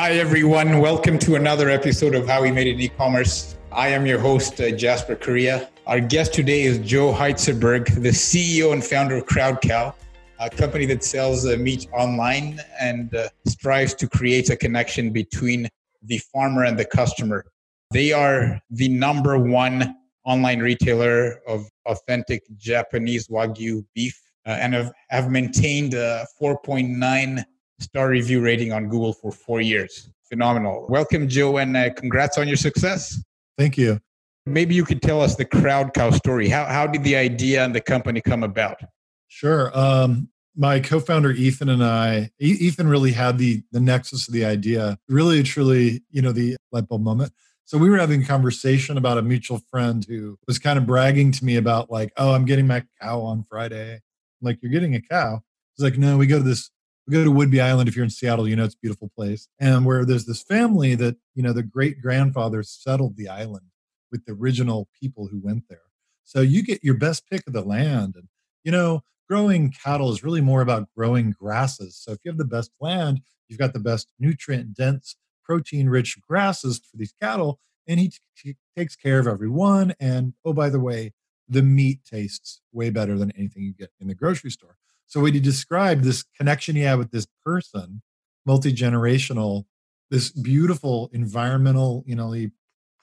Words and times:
Hi, 0.00 0.12
everyone. 0.12 0.78
Welcome 0.78 1.18
to 1.18 1.34
another 1.34 1.68
episode 1.68 2.14
of 2.14 2.28
How 2.28 2.42
We 2.42 2.52
Made 2.52 2.68
It 2.68 2.74
in 2.74 2.80
E-Commerce. 2.82 3.56
I 3.72 3.88
am 3.88 4.06
your 4.06 4.20
host, 4.20 4.60
uh, 4.60 4.70
Jasper 4.70 5.16
Correa. 5.16 5.70
Our 5.88 5.98
guest 5.98 6.32
today 6.32 6.62
is 6.62 6.78
Joe 6.78 7.12
Heitzeberg, 7.12 8.00
the 8.00 8.10
CEO 8.10 8.72
and 8.72 8.84
founder 8.84 9.16
of 9.16 9.26
CrowdCow, 9.26 9.92
a 10.38 10.50
company 10.50 10.86
that 10.86 11.02
sells 11.02 11.48
uh, 11.48 11.56
meat 11.56 11.88
online 11.92 12.60
and 12.80 13.12
uh, 13.12 13.28
strives 13.48 13.92
to 13.94 14.08
create 14.08 14.50
a 14.50 14.56
connection 14.56 15.10
between 15.10 15.68
the 16.04 16.18
farmer 16.32 16.62
and 16.62 16.78
the 16.78 16.84
customer. 16.84 17.44
They 17.90 18.12
are 18.12 18.60
the 18.70 18.88
number 18.88 19.36
one 19.36 19.96
online 20.24 20.60
retailer 20.60 21.40
of 21.48 21.68
authentic 21.86 22.44
Japanese 22.56 23.26
Wagyu 23.26 23.84
beef 23.96 24.16
uh, 24.46 24.50
and 24.50 24.74
have, 24.74 24.92
have 25.08 25.28
maintained 25.28 25.94
a 25.94 26.24
4.9 26.40 27.44
star 27.80 28.08
review 28.08 28.40
rating 28.40 28.72
on 28.72 28.88
Google 28.88 29.12
for 29.12 29.32
four 29.32 29.60
years. 29.60 30.10
Phenomenal. 30.28 30.86
Welcome, 30.88 31.28
Joe, 31.28 31.58
and 31.58 31.76
uh, 31.76 31.90
congrats 31.94 32.38
on 32.38 32.48
your 32.48 32.56
success. 32.56 33.22
Thank 33.56 33.78
you. 33.78 34.00
Maybe 34.46 34.74
you 34.74 34.84
could 34.84 35.02
tell 35.02 35.20
us 35.20 35.36
the 35.36 35.44
Crowd 35.44 35.94
Cow 35.94 36.10
story. 36.10 36.48
How, 36.48 36.64
how 36.64 36.86
did 36.86 37.04
the 37.04 37.16
idea 37.16 37.64
and 37.64 37.74
the 37.74 37.80
company 37.80 38.20
come 38.20 38.42
about? 38.42 38.80
Sure. 39.28 39.76
Um, 39.78 40.28
my 40.56 40.80
co-founder 40.80 41.30
Ethan 41.30 41.68
and 41.68 41.84
I, 41.84 42.30
Ethan 42.40 42.88
really 42.88 43.12
had 43.12 43.38
the 43.38 43.62
the 43.70 43.78
nexus 43.78 44.26
of 44.26 44.34
the 44.34 44.44
idea, 44.44 44.98
really 45.08 45.42
truly, 45.44 46.02
you 46.10 46.20
know, 46.20 46.32
the 46.32 46.56
light 46.72 46.88
bulb 46.88 47.02
moment. 47.02 47.32
So 47.64 47.78
we 47.78 47.90
were 47.90 47.98
having 47.98 48.22
a 48.22 48.26
conversation 48.26 48.96
about 48.96 49.18
a 49.18 49.22
mutual 49.22 49.60
friend 49.70 50.04
who 50.08 50.38
was 50.48 50.58
kind 50.58 50.78
of 50.78 50.86
bragging 50.86 51.32
to 51.32 51.44
me 51.44 51.56
about 51.56 51.90
like, 51.90 52.12
oh, 52.16 52.32
I'm 52.32 52.46
getting 52.46 52.66
my 52.66 52.82
cow 53.00 53.20
on 53.20 53.44
Friday. 53.44 53.92
I'm 53.92 54.00
like, 54.40 54.58
you're 54.62 54.72
getting 54.72 54.94
a 54.94 55.02
cow? 55.02 55.42
He's 55.76 55.84
like, 55.84 55.98
no, 55.98 56.16
we 56.16 56.26
go 56.26 56.38
to 56.38 56.42
this, 56.42 56.70
we 57.08 57.14
go 57.14 57.24
to 57.24 57.32
Whidbey 57.32 57.62
Island. 57.62 57.88
If 57.88 57.96
you're 57.96 58.04
in 58.04 58.10
Seattle, 58.10 58.46
you 58.46 58.54
know 58.54 58.64
it's 58.64 58.74
a 58.74 58.82
beautiful 58.82 59.10
place. 59.16 59.48
And 59.58 59.86
where 59.86 60.04
there's 60.04 60.26
this 60.26 60.42
family 60.42 60.94
that, 60.96 61.16
you 61.34 61.42
know, 61.42 61.54
the 61.54 61.62
great 61.62 62.02
grandfather 62.02 62.62
settled 62.62 63.16
the 63.16 63.28
island 63.28 63.66
with 64.12 64.26
the 64.26 64.32
original 64.32 64.88
people 65.00 65.28
who 65.28 65.40
went 65.40 65.64
there. 65.70 65.80
So 66.24 66.42
you 66.42 66.62
get 66.62 66.84
your 66.84 66.94
best 66.94 67.28
pick 67.30 67.46
of 67.46 67.54
the 67.54 67.62
land. 67.62 68.14
And, 68.14 68.28
you 68.62 68.70
know, 68.70 69.02
growing 69.28 69.70
cattle 69.72 70.12
is 70.12 70.22
really 70.22 70.42
more 70.42 70.60
about 70.60 70.88
growing 70.94 71.30
grasses. 71.30 71.96
So 71.96 72.12
if 72.12 72.18
you 72.24 72.30
have 72.30 72.38
the 72.38 72.44
best 72.44 72.72
land, 72.78 73.22
you've 73.48 73.58
got 73.58 73.72
the 73.72 73.80
best 73.80 74.12
nutrient 74.18 74.74
dense 74.74 75.16
protein 75.42 75.88
rich 75.88 76.18
grasses 76.28 76.78
for 76.78 76.98
these 76.98 77.14
cattle 77.22 77.58
and 77.86 77.98
he, 77.98 78.08
t- 78.08 78.18
he 78.34 78.56
takes 78.76 78.94
care 78.94 79.18
of 79.18 79.26
everyone 79.26 79.94
and 79.98 80.34
oh 80.44 80.52
by 80.52 80.68
the 80.68 80.78
way 80.78 81.14
the 81.48 81.62
meat 81.62 82.00
tastes 82.04 82.60
way 82.70 82.90
better 82.90 83.16
than 83.16 83.30
anything 83.30 83.62
you 83.62 83.72
get 83.72 83.90
in 83.98 84.08
the 84.08 84.14
grocery 84.14 84.50
store 84.50 84.76
so 85.08 85.20
when 85.20 85.34
he 85.34 85.40
described 85.40 86.04
this 86.04 86.22
connection 86.36 86.76
he 86.76 86.82
had 86.82 86.98
with 86.98 87.10
this 87.10 87.26
person 87.44 88.02
multi-generational 88.46 89.64
this 90.10 90.30
beautiful 90.30 91.10
environmental 91.12 92.04
you 92.06 92.14
know 92.14 92.34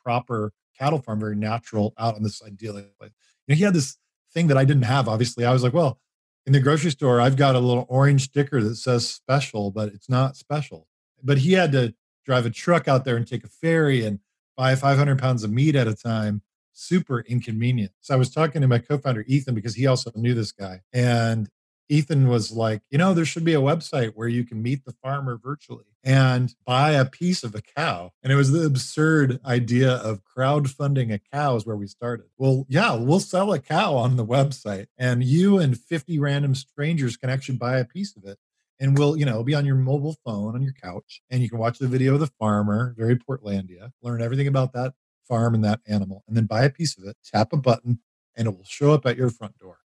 proper 0.04 0.54
cattle 0.78 1.02
farm 1.02 1.20
very 1.20 1.36
natural 1.36 1.94
out 1.98 2.16
on 2.16 2.24
this 2.24 2.42
idyllic 2.44 2.98
place. 2.98 3.12
You 3.48 3.54
know 3.54 3.58
he 3.58 3.64
had 3.64 3.74
this 3.74 3.98
thing 4.34 4.48
that 4.48 4.58
i 4.58 4.66
didn't 4.66 4.84
have 4.84 5.08
obviously. 5.08 5.46
I 5.46 5.54
was 5.54 5.64
like 5.64 5.74
well 5.74 6.00
in 6.46 6.54
the 6.54 6.60
grocery 6.60 6.92
store 6.92 7.20
i've 7.20 7.38
got 7.38 7.56
a 7.56 7.60
little 7.60 7.86
orange 7.90 8.26
sticker 8.26 8.62
that 8.64 8.76
says 8.76 9.10
special 9.10 9.72
but 9.72 9.90
it's 9.90 10.10
not 10.10 10.38
special. 10.38 10.88
But 11.24 11.40
he 11.40 11.54
had 11.54 11.72
to 11.72 11.94
drive 12.26 12.46
a 12.46 12.50
truck 12.50 12.88
out 12.88 13.06
there 13.06 13.16
and 13.16 13.28
take 13.28 13.44
a 13.44 13.50
ferry 13.50 14.06
and 14.06 14.20
buy 14.58 14.76
500 14.76 15.20
pounds 15.20 15.44
of 15.44 15.52
meat 15.52 15.76
at 15.76 15.88
a 15.88 15.96
time. 15.96 16.42
Super 16.74 17.22
inconvenient. 17.22 17.92
So 18.02 18.14
i 18.14 18.18
was 18.18 18.30
talking 18.30 18.62
to 18.62 18.68
my 18.68 18.80
co-founder 18.80 19.24
ethan 19.28 19.56
because 19.56 19.76
he 19.76 19.88
also 19.88 20.12
knew 20.16 20.34
this 20.34 20.52
guy. 20.52 20.82
And 20.92 21.50
ethan 21.90 22.28
was 22.28 22.52
like 22.52 22.82
you 22.90 22.98
know 22.98 23.14
there 23.14 23.26
should 23.26 23.44
be 23.44 23.54
a 23.54 23.62
website 23.62 24.12
where 24.16 24.28
you 24.28 24.44
can 24.44 24.62
meet 24.62 24.86
the 24.86 24.96
farmer 25.04 25.38
virtually 25.38 25.86
and 26.04 26.54
buy 26.66 26.92
a 26.92 27.06
piece 27.06 27.44
of 27.44 27.56
a 27.56 27.62
cow. 27.62 28.12
And 28.22 28.32
it 28.32 28.36
was 28.36 28.52
the 28.52 28.64
absurd 28.64 29.40
idea 29.44 29.92
of 29.92 30.22
crowdfunding 30.24 31.12
a 31.12 31.20
cow 31.34 31.56
is 31.56 31.66
where 31.66 31.76
we 31.76 31.88
started. 31.88 32.28
Well 32.38 32.66
yeah 32.70 32.96
we'll 32.96 33.20
sell 33.20 33.54
a 33.54 33.60
cow 33.60 33.96
on 33.96 34.16
the 34.16 34.26
website 34.26 34.88
and 34.98 35.24
you 35.24 35.58
and 35.58 35.78
50 35.78 36.20
random 36.20 36.56
strangers 36.56 37.18
can 37.18 37.30
actually 37.30 37.58
buy 37.58 37.78
a 37.78 37.86
piece 37.86 38.16
of 38.16 38.24
it. 38.26 38.38
And 38.80 38.98
we'll, 38.98 39.16
you 39.18 39.26
know 39.26 39.44
be 39.44 39.56
on 39.56 39.66
your 39.66 39.76
mobile 39.76 40.18
phone 40.26 40.56
on 40.56 40.62
your 40.62 40.74
couch 40.74 41.22
and 41.30 41.42
you 41.42 41.50
can 41.50 41.60
watch 41.60 41.80
the 41.80 41.88
video 41.88 42.14
of 42.16 42.20
the 42.20 42.32
farmer 42.40 42.94
very 42.98 43.16
portlandia 43.16 43.92
learn 44.02 44.22
everything 44.22 44.48
about 44.48 44.74
that 44.74 44.94
farm 45.28 45.56
and 45.56 45.64
that 45.64 45.80
animal 45.88 46.24
and 46.28 46.36
then 46.36 46.46
buy 46.46 46.64
a 46.66 46.70
piece 46.70 46.98
of 46.98 47.06
it 47.06 47.16
tap 47.24 47.54
a 47.54 47.58
button 47.58 48.00
and 48.36 48.48
it 48.48 48.52
will 48.52 48.66
show 48.66 48.92
up 48.92 49.06
at 49.06 49.18
your 49.18 49.30
front 49.30 49.58
door 49.60 49.78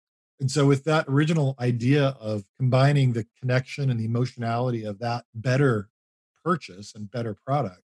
and 0.40 0.50
so 0.50 0.66
with 0.66 0.84
that 0.84 1.04
original 1.08 1.54
idea 1.58 2.16
of 2.20 2.44
combining 2.56 3.12
the 3.12 3.26
connection 3.40 3.90
and 3.90 3.98
the 3.98 4.04
emotionality 4.04 4.84
of 4.84 4.98
that 4.98 5.24
better 5.34 5.88
purchase 6.44 6.94
and 6.94 7.10
better 7.10 7.34
product 7.34 7.82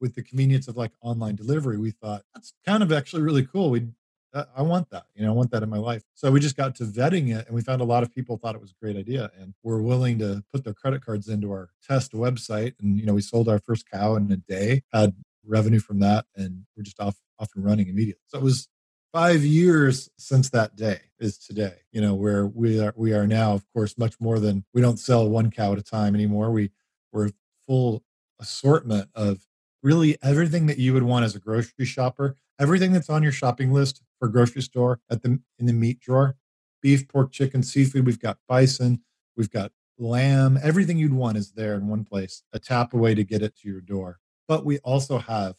with 0.00 0.14
the 0.14 0.22
convenience 0.22 0.68
of 0.68 0.76
like 0.76 0.92
online 1.00 1.34
delivery 1.34 1.78
we 1.78 1.90
thought 1.90 2.22
that's 2.34 2.52
kind 2.66 2.82
of 2.82 2.92
actually 2.92 3.22
really 3.22 3.44
cool 3.44 3.70
we 3.70 3.88
uh, 4.34 4.44
I 4.56 4.62
want 4.62 4.90
that. 4.90 5.04
You 5.14 5.24
know, 5.24 5.30
I 5.30 5.34
want 5.34 5.52
that 5.52 5.62
in 5.62 5.70
my 5.70 5.78
life. 5.78 6.02
So 6.14 6.30
we 6.30 6.40
just 6.40 6.56
got 6.56 6.74
to 6.76 6.84
vetting 6.84 7.34
it 7.34 7.46
and 7.46 7.54
we 7.54 7.62
found 7.62 7.80
a 7.80 7.84
lot 7.84 8.02
of 8.02 8.12
people 8.12 8.36
thought 8.36 8.56
it 8.56 8.60
was 8.60 8.72
a 8.72 8.84
great 8.84 8.96
idea 8.96 9.30
and 9.38 9.54
were 9.62 9.80
willing 9.80 10.18
to 10.18 10.42
put 10.52 10.64
their 10.64 10.74
credit 10.74 11.04
cards 11.04 11.28
into 11.28 11.52
our 11.52 11.70
test 11.86 12.12
website. 12.12 12.74
And, 12.80 12.98
you 12.98 13.06
know, 13.06 13.14
we 13.14 13.22
sold 13.22 13.48
our 13.48 13.60
first 13.60 13.88
cow 13.88 14.16
in 14.16 14.30
a 14.32 14.36
day, 14.36 14.82
had 14.92 15.14
revenue 15.46 15.78
from 15.78 16.00
that, 16.00 16.26
and 16.34 16.64
we're 16.76 16.82
just 16.82 16.98
off, 16.98 17.16
off 17.38 17.50
and 17.54 17.64
running 17.64 17.88
immediately. 17.88 18.22
So 18.26 18.38
it 18.38 18.44
was 18.44 18.68
five 19.14 19.44
years 19.44 20.10
since 20.18 20.50
that 20.50 20.74
day 20.74 20.98
is 21.20 21.38
today, 21.38 21.74
you 21.92 22.00
know, 22.00 22.16
where 22.16 22.46
we 22.46 22.80
are, 22.80 22.92
we 22.96 23.14
are 23.14 23.28
now, 23.28 23.52
of 23.52 23.64
course, 23.72 23.96
much 23.96 24.20
more 24.20 24.40
than 24.40 24.64
we 24.74 24.82
don't 24.82 24.98
sell 24.98 25.28
one 25.28 25.52
cow 25.52 25.72
at 25.72 25.78
a 25.78 25.82
time 25.82 26.16
anymore. 26.16 26.50
We, 26.50 26.72
we're 27.12 27.30
full 27.64 28.02
assortment 28.40 29.08
of 29.14 29.46
really 29.84 30.18
everything 30.20 30.66
that 30.66 30.78
you 30.78 30.92
would 30.92 31.04
want 31.04 31.24
as 31.24 31.36
a 31.36 31.38
grocery 31.38 31.84
shopper 31.84 32.36
everything 32.58 32.92
that's 32.92 33.10
on 33.10 33.22
your 33.22 33.32
shopping 33.32 33.72
list 33.72 34.02
for 34.18 34.28
grocery 34.28 34.62
store 34.62 35.00
at 35.10 35.22
the 35.22 35.38
in 35.58 35.66
the 35.66 35.72
meat 35.72 36.00
drawer 36.00 36.36
beef 36.82 37.06
pork 37.06 37.30
chicken 37.30 37.62
seafood 37.62 38.04
we've 38.04 38.20
got 38.20 38.38
bison 38.48 39.00
we've 39.36 39.50
got 39.50 39.70
lamb 39.98 40.58
everything 40.62 40.98
you'd 40.98 41.12
want 41.12 41.36
is 41.36 41.52
there 41.52 41.74
in 41.74 41.86
one 41.86 42.04
place 42.04 42.42
a 42.52 42.58
tap 42.58 42.92
away 42.92 43.14
to 43.14 43.22
get 43.22 43.42
it 43.42 43.56
to 43.56 43.68
your 43.68 43.80
door 43.80 44.18
but 44.48 44.64
we 44.64 44.78
also 44.78 45.18
have 45.18 45.54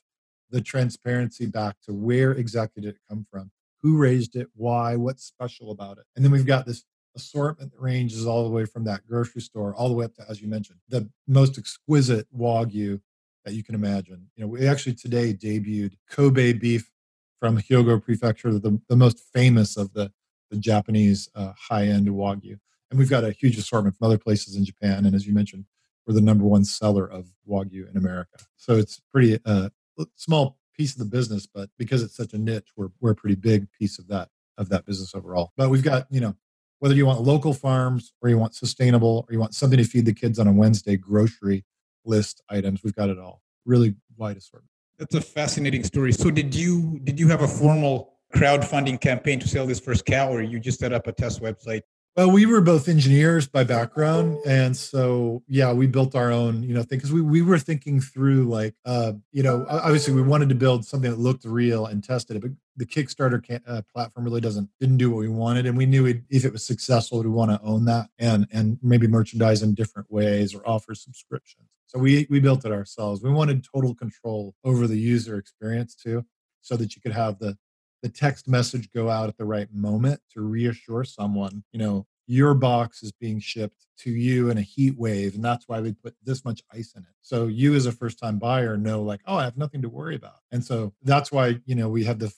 the 0.50 0.62
transparency 0.62 1.46
back 1.46 1.76
to 1.82 1.94
where 1.94 2.32
exactly 2.32 2.82
did 2.82 2.96
it 2.96 3.02
come 3.10 3.26
from 3.32 3.52
who 3.82 3.98
raised 3.98 4.36
it 4.36 4.48
why 4.56 4.96
what's 4.96 5.24
special 5.24 5.72
about 5.72 5.98
it 5.98 6.06
and 6.16 6.24
then 6.24 6.32
we've 6.32 6.46
got 6.46 6.66
this 6.66 6.86
assortment 7.16 7.72
that 7.72 7.80
ranges 7.80 8.26
all 8.26 8.44
the 8.44 8.50
way 8.50 8.66
from 8.66 8.84
that 8.84 9.06
grocery 9.08 9.42
store 9.42 9.74
all 9.76 9.88
the 9.88 9.94
way 9.94 10.06
up 10.06 10.14
to 10.14 10.24
as 10.30 10.42
you 10.42 10.48
mentioned 10.48 10.80
the 10.90 11.10
most 11.28 11.58
exquisite 11.58 12.28
wagyu 12.38 13.00
that 13.46 13.54
you 13.54 13.64
can 13.64 13.76
imagine. 13.76 14.28
You 14.36 14.44
know, 14.44 14.50
we 14.50 14.68
actually 14.68 14.96
today 14.96 15.34
debuted 15.34 15.94
Kobe 16.10 16.54
beef 16.54 16.92
from 17.40 17.58
Hyogo 17.60 18.04
Prefecture, 18.04 18.52
the, 18.52 18.82
the 18.90 18.96
most 18.96 19.20
famous 19.34 19.78
of 19.78 19.94
the, 19.94 20.12
the 20.50 20.58
Japanese 20.58 21.30
uh, 21.36 21.54
high 21.58 21.86
end 21.86 22.08
Wagyu. 22.08 22.58
And 22.90 23.00
we've 23.00 23.10
got 23.10 23.24
a 23.24 23.32
huge 23.32 23.58
assortment 23.58 23.96
from 23.96 24.08
other 24.08 24.18
places 24.18 24.56
in 24.56 24.66
Japan. 24.66 25.06
And 25.06 25.16
as 25.16 25.28
you 25.28 25.34
mentioned, 25.34 25.66
we're 26.06 26.16
the 26.16 26.22
number 26.22 26.44
one 26.44 26.66
seller 26.66 27.06
of 27.06 27.28
Wagyu 27.48 27.90
in 27.90 27.98
America. 27.98 28.38
So 28.58 28.74
it's 28.74 29.00
pretty 29.12 29.40
uh, 29.46 29.70
small 30.16 30.58
piece 30.76 30.94
of 30.94 31.00
the 31.00 31.06
business, 31.06 31.48
but 31.48 31.70
because 31.78 32.04
it's 32.04 32.16
such 32.16 32.34
a 32.34 32.38
niche, 32.38 32.70
we're, 32.76 32.90
we're 33.00 33.12
a 33.12 33.16
pretty 33.16 33.36
big 33.36 33.68
piece 33.72 33.98
of 34.00 34.08
that 34.08 34.30
of 34.58 34.70
that 34.70 34.86
business 34.86 35.14
overall. 35.14 35.52
But 35.58 35.70
we've 35.70 35.84
got, 35.84 36.08
you 36.10 36.22
know, 36.22 36.36
whether 36.80 36.96
you 36.96 37.06
want 37.06 37.22
local 37.22 37.54
farms 37.54 38.14
or 38.22 38.30
you 38.30 38.38
want 38.38 38.56
sustainable 38.56 39.26
or 39.28 39.34
you 39.34 39.40
want 39.40 39.54
something 39.54 39.78
to 39.78 39.84
feed 39.84 40.06
the 40.06 40.14
kids 40.14 40.40
on 40.40 40.48
a 40.48 40.52
Wednesday 40.52 40.96
grocery 40.96 41.66
list 42.06 42.42
items. 42.50 42.84
We've 42.84 42.96
got 42.96 43.10
it 43.10 43.20
all. 43.20 43.42
Really 43.66 43.96
wide 44.18 44.38
assortment. 44.38 44.70
That's 44.98 45.16
a 45.16 45.22
fascinating 45.22 45.84
story. 45.84 46.14
So 46.14 46.32
did 46.32 46.56
you 46.56 47.00
did 47.04 47.20
you 47.20 47.28
have 47.28 47.42
a 47.42 47.48
formal 47.48 48.14
crowdfunding 48.34 49.02
campaign 49.02 49.40
to 49.40 49.48
sell 49.48 49.66
this 49.66 49.80
first 49.80 50.06
cow, 50.06 50.32
or 50.32 50.42
you 50.42 50.60
just 50.60 50.80
set 50.80 50.94
up 50.94 51.08
a 51.08 51.12
test 51.12 51.42
website? 51.42 51.82
Well, 52.18 52.32
we 52.32 52.46
were 52.46 52.62
both 52.62 52.88
engineers 52.88 53.46
by 53.46 53.66
background, 53.66 54.38
and 54.46 54.76
so 54.78 55.44
yeah, 55.50 55.74
we 55.74 55.86
built 55.86 56.16
our 56.16 56.32
own, 56.32 56.64
you 56.64 56.74
know, 56.74 56.82
thing 56.82 56.98
because 56.98 57.12
we 57.12 57.22
we 57.22 57.42
were 57.42 57.60
thinking 57.60 58.00
through 58.00 58.46
like, 58.46 58.74
uh, 58.86 59.14
you 59.34 59.44
know, 59.44 59.66
obviously 59.70 60.14
we 60.14 60.22
wanted 60.22 60.48
to 60.48 60.56
build 60.56 60.86
something 60.86 61.12
that 61.12 61.20
looked 61.20 61.44
real 61.44 61.88
and 61.88 62.02
tested 62.02 62.38
it, 62.38 62.40
but 62.42 62.52
the 62.78 62.86
Kickstarter 62.86 63.44
can, 63.44 63.60
uh, 63.68 63.82
platform 63.94 64.24
really 64.24 64.40
doesn't 64.40 64.70
didn't 64.80 64.96
do 64.96 65.12
what 65.12 65.18
we 65.20 65.28
wanted, 65.28 65.66
and 65.66 65.78
we 65.78 65.86
knew 65.86 66.06
if 66.06 66.46
it 66.46 66.54
was 66.54 66.66
successful, 66.66 67.18
we'd 67.22 67.28
want 67.28 67.52
to 67.52 67.60
own 67.62 67.84
that 67.86 68.08
and 68.18 68.48
and 68.50 68.78
maybe 68.82 69.08
merchandise 69.08 69.62
in 69.62 69.74
different 69.74 70.10
ways 70.10 70.56
or 70.56 70.66
offer 70.66 70.96
subscriptions. 70.96 71.68
So 71.88 72.00
we 72.00 72.28
we 72.30 72.40
built 72.40 72.64
it 72.64 72.72
ourselves. 72.72 73.24
We 73.24 73.30
wanted 73.30 73.66
total 73.66 73.94
control 73.94 74.56
over 74.64 74.88
the 74.88 74.98
user 74.98 75.38
experience 75.38 75.94
too, 75.96 76.26
so 76.62 76.78
that 76.78 76.96
you 76.96 77.02
could 77.02 77.12
have 77.12 77.40
the 77.40 77.58
the 78.02 78.10
text 78.10 78.48
message 78.48 78.92
go 78.92 79.10
out 79.10 79.30
at 79.30 79.38
the 79.38 79.46
right 79.46 79.68
moment 79.74 80.22
to 80.34 80.42
reassure 80.42 81.04
someone, 81.04 81.64
you 81.72 81.80
know, 81.80 82.06
your 82.28 82.54
box 82.54 83.04
is 83.04 83.12
being 83.12 83.40
shipped 83.40 83.86
to 83.98 84.12
you 84.12 84.50
in 84.50 84.58
a 84.58 84.62
heat 84.62 84.98
wave 84.98 85.36
and 85.36 85.44
that's 85.44 85.68
why 85.68 85.80
we 85.80 85.94
put 85.94 86.16
this 86.24 86.44
much 86.44 86.62
ice 86.74 86.94
in 86.96 87.04
it. 87.04 87.16
So 87.22 87.48
you 87.48 87.76
as 87.76 87.86
a 87.86 87.92
first 87.92 88.20
time 88.20 88.40
buyer 88.40 88.78
know 88.78 89.02
like 89.02 89.22
oh 89.26 89.36
i 89.36 89.44
have 89.44 89.58
nothing 89.58 89.82
to 89.84 89.90
worry 89.90 90.16
about. 90.16 90.40
And 90.52 90.64
so 90.64 90.94
that's 91.04 91.32
why 91.32 91.60
you 91.66 91.76
know 91.76 91.90
we 91.90 92.04
have 92.06 92.20
the 92.20 92.34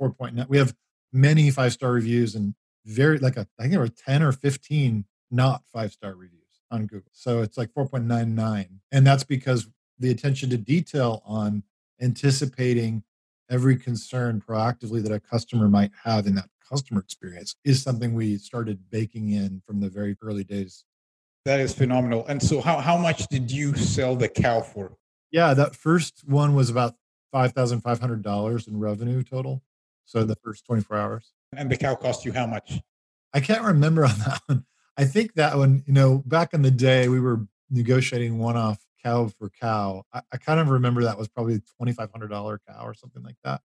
4.9 0.00 0.48
we 0.48 0.58
have 0.58 0.74
many 1.12 1.50
five 1.50 1.72
star 1.72 1.92
reviews 1.92 2.34
and 2.34 2.54
very 2.84 3.18
like 3.18 3.36
a, 3.36 3.46
i 3.58 3.62
think 3.62 3.72
there 3.72 3.80
were 3.80 3.88
10 3.88 4.22
or 4.22 4.32
15 4.32 5.04
not 5.30 5.62
five 5.72 5.92
star 5.92 6.14
reviews 6.14 6.60
on 6.70 6.86
google. 6.86 7.10
So 7.12 7.40
it's 7.42 7.56
like 7.56 7.72
4.99 7.72 8.68
and 8.92 9.06
that's 9.06 9.24
because 9.24 9.68
the 9.98 10.10
attention 10.10 10.50
to 10.50 10.58
detail 10.58 11.22
on 11.24 11.62
anticipating 12.00 13.02
every 13.50 13.76
concern 13.76 14.42
proactively 14.46 15.02
that 15.02 15.12
a 15.12 15.20
customer 15.20 15.68
might 15.68 15.90
have 16.04 16.26
in 16.26 16.34
that 16.34 16.48
customer 16.68 17.00
experience 17.00 17.56
is 17.64 17.82
something 17.82 18.14
we 18.14 18.36
started 18.36 18.90
baking 18.90 19.30
in 19.30 19.62
from 19.66 19.80
the 19.80 19.88
very 19.88 20.16
early 20.22 20.44
days. 20.44 20.84
That 21.44 21.60
is 21.60 21.72
phenomenal. 21.72 22.26
And 22.26 22.42
so, 22.42 22.60
how, 22.60 22.78
how 22.78 22.98
much 22.98 23.26
did 23.28 23.50
you 23.50 23.74
sell 23.74 24.16
the 24.16 24.28
cow 24.28 24.60
for? 24.60 24.96
Yeah, 25.30 25.54
that 25.54 25.74
first 25.74 26.22
one 26.26 26.54
was 26.54 26.68
about 26.68 26.94
$5,500 27.34 28.68
in 28.68 28.78
revenue 28.78 29.22
total. 29.22 29.62
So, 30.04 30.24
the 30.24 30.36
first 30.36 30.66
24 30.66 30.96
hours. 30.96 31.32
And 31.56 31.70
the 31.70 31.76
cow 31.76 31.94
cost 31.94 32.24
you 32.24 32.32
how 32.32 32.46
much? 32.46 32.80
I 33.32 33.40
can't 33.40 33.62
remember 33.62 34.04
on 34.04 34.18
that 34.18 34.40
one. 34.46 34.64
I 34.96 35.04
think 35.04 35.34
that 35.34 35.56
one, 35.56 35.84
you 35.86 35.92
know, 35.92 36.18
back 36.26 36.52
in 36.52 36.62
the 36.62 36.70
day, 36.70 37.08
we 37.08 37.20
were 37.20 37.46
negotiating 37.70 38.38
one 38.38 38.56
off 38.56 38.84
cow 39.02 39.28
for 39.38 39.50
cow. 39.50 40.04
I, 40.12 40.22
I 40.32 40.36
kind 40.36 40.60
of 40.60 40.68
remember 40.68 41.04
that 41.04 41.18
was 41.18 41.28
probably 41.28 41.60
twenty 41.76 41.92
five 41.92 42.10
hundred 42.10 42.28
dollar 42.28 42.60
cow 42.68 42.84
or 42.84 42.94
something 42.94 43.22
like 43.22 43.36
that 43.44 43.60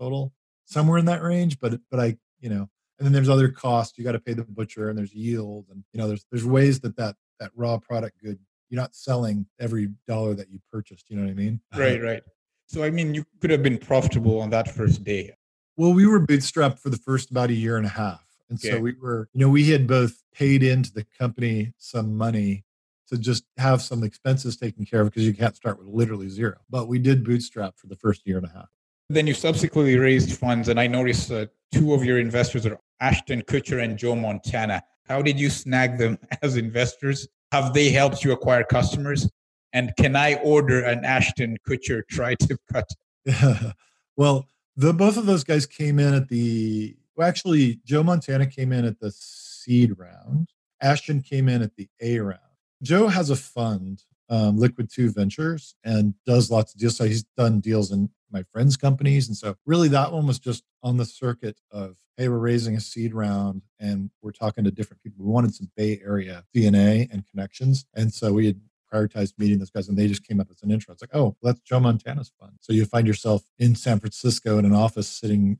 total, 0.00 0.32
somewhere 0.64 0.98
in 0.98 1.06
that 1.06 1.22
range. 1.22 1.58
But 1.60 1.80
but 1.90 2.00
I 2.00 2.16
you 2.40 2.50
know, 2.50 2.68
and 2.98 3.06
then 3.06 3.12
there's 3.12 3.28
other 3.28 3.48
costs. 3.48 3.98
You 3.98 4.04
got 4.04 4.12
to 4.12 4.20
pay 4.20 4.34
the 4.34 4.44
butcher, 4.44 4.88
and 4.88 4.98
there's 4.98 5.14
yield, 5.14 5.66
and 5.70 5.84
you 5.92 5.98
know, 6.00 6.08
there's 6.08 6.24
there's 6.30 6.44
ways 6.44 6.80
that 6.80 6.96
that 6.96 7.16
that 7.40 7.50
raw 7.54 7.78
product 7.78 8.20
good 8.22 8.38
you're 8.70 8.80
not 8.80 8.94
selling 8.94 9.46
every 9.58 9.88
dollar 10.06 10.34
that 10.34 10.50
you 10.50 10.60
purchased. 10.70 11.10
You 11.10 11.16
know 11.16 11.24
what 11.24 11.30
I 11.30 11.34
mean? 11.34 11.60
Right, 11.76 12.02
right. 12.02 12.22
So 12.66 12.82
I 12.84 12.90
mean, 12.90 13.14
you 13.14 13.24
could 13.40 13.50
have 13.50 13.62
been 13.62 13.78
profitable 13.78 14.40
on 14.40 14.50
that 14.50 14.70
first 14.70 15.04
day. 15.04 15.34
Well, 15.76 15.94
we 15.94 16.06
were 16.06 16.20
bootstrapped 16.20 16.78
for 16.80 16.90
the 16.90 16.98
first 16.98 17.30
about 17.30 17.50
a 17.50 17.54
year 17.54 17.76
and 17.76 17.86
a 17.86 17.90
half. 17.90 18.24
And 18.50 18.58
okay. 18.58 18.70
so 18.70 18.80
we 18.80 18.94
were, 19.00 19.28
you 19.32 19.40
know, 19.40 19.48
we 19.48 19.70
had 19.70 19.86
both 19.86 20.22
paid 20.34 20.62
into 20.62 20.92
the 20.92 21.06
company 21.18 21.72
some 21.78 22.16
money 22.16 22.64
to 23.08 23.18
just 23.18 23.44
have 23.56 23.82
some 23.82 24.04
expenses 24.04 24.56
taken 24.56 24.84
care 24.84 25.00
of 25.00 25.10
because 25.10 25.26
you 25.26 25.34
can't 25.34 25.56
start 25.56 25.78
with 25.78 25.88
literally 25.88 26.28
zero. 26.28 26.56
But 26.70 26.88
we 26.88 26.98
did 26.98 27.24
bootstrap 27.24 27.76
for 27.76 27.86
the 27.86 27.96
first 27.96 28.26
year 28.26 28.36
and 28.38 28.46
a 28.46 28.50
half. 28.50 28.68
Then 29.10 29.26
you 29.26 29.34
subsequently 29.34 29.96
raised 29.96 30.38
funds, 30.38 30.68
and 30.68 30.78
I 30.78 30.86
noticed 30.86 31.30
uh, 31.30 31.46
two 31.72 31.94
of 31.94 32.04
your 32.04 32.18
investors 32.18 32.66
are 32.66 32.78
Ashton 33.00 33.42
Kutcher 33.42 33.82
and 33.82 33.98
Joe 33.98 34.14
Montana. 34.14 34.82
How 35.04 35.22
did 35.22 35.40
you 35.40 35.48
snag 35.48 35.98
them 35.98 36.18
as 36.42 36.56
investors? 36.56 37.26
Have 37.52 37.72
they 37.72 37.90
helped 37.90 38.24
you 38.24 38.32
acquire 38.32 38.64
customers? 38.64 39.30
And 39.72 39.92
can 39.98 40.16
I 40.16 40.34
order 40.36 40.84
an 40.84 41.04
Ashton 41.04 41.56
Kutcher 41.66 42.02
tri-tip 42.10 42.58
cut? 42.72 42.88
well, 44.16 44.46
the 44.76 44.92
both 44.92 45.16
of 45.16 45.26
those 45.26 45.44
guys 45.44 45.66
came 45.66 45.98
in 45.98 46.14
at 46.14 46.28
the 46.28 46.96
well, 47.18 47.26
actually, 47.26 47.80
Joe 47.84 48.04
Montana 48.04 48.46
came 48.46 48.72
in 48.72 48.84
at 48.84 49.00
the 49.00 49.10
seed 49.10 49.98
round. 49.98 50.50
Ashton 50.80 51.20
came 51.20 51.48
in 51.48 51.62
at 51.62 51.74
the 51.74 51.88
A 52.00 52.20
round. 52.20 52.38
Joe 52.82 53.08
has 53.08 53.30
a 53.30 53.36
fund, 53.36 54.02
um, 54.28 54.56
Liquid 54.56 54.90
Two 54.92 55.10
Ventures, 55.10 55.74
and 55.84 56.14
does 56.26 56.50
lots 56.50 56.74
of 56.74 56.80
deals. 56.80 56.96
So 56.96 57.04
he's 57.04 57.24
done 57.36 57.60
deals 57.60 57.90
in 57.92 58.10
my 58.30 58.42
friends' 58.52 58.76
companies. 58.76 59.28
And 59.28 59.36
so, 59.36 59.56
really, 59.66 59.88
that 59.88 60.12
one 60.12 60.26
was 60.26 60.38
just 60.38 60.64
on 60.82 60.96
the 60.96 61.04
circuit 61.04 61.60
of, 61.70 61.96
hey, 62.16 62.28
we're 62.28 62.38
raising 62.38 62.76
a 62.76 62.80
seed 62.80 63.14
round 63.14 63.62
and 63.80 64.10
we're 64.22 64.32
talking 64.32 64.64
to 64.64 64.70
different 64.70 65.02
people. 65.02 65.24
We 65.24 65.30
wanted 65.30 65.54
some 65.54 65.70
Bay 65.76 66.00
Area 66.04 66.44
DNA 66.54 67.10
and 67.12 67.26
connections. 67.26 67.86
And 67.94 68.12
so, 68.12 68.32
we 68.32 68.46
had 68.46 68.60
prioritized 68.92 69.34
meeting 69.38 69.58
those 69.58 69.70
guys 69.70 69.88
and 69.88 69.98
they 69.98 70.08
just 70.08 70.26
came 70.26 70.40
up 70.40 70.48
as 70.50 70.62
an 70.62 70.70
intro. 70.70 70.92
It's 70.92 71.02
like, 71.02 71.14
oh, 71.14 71.36
that's 71.42 71.60
Joe 71.60 71.80
Montana's 71.80 72.32
fund. 72.40 72.52
So, 72.60 72.72
you 72.72 72.84
find 72.84 73.06
yourself 73.06 73.42
in 73.58 73.74
San 73.74 74.00
Francisco 74.00 74.58
in 74.58 74.64
an 74.64 74.74
office 74.74 75.08
sitting 75.08 75.58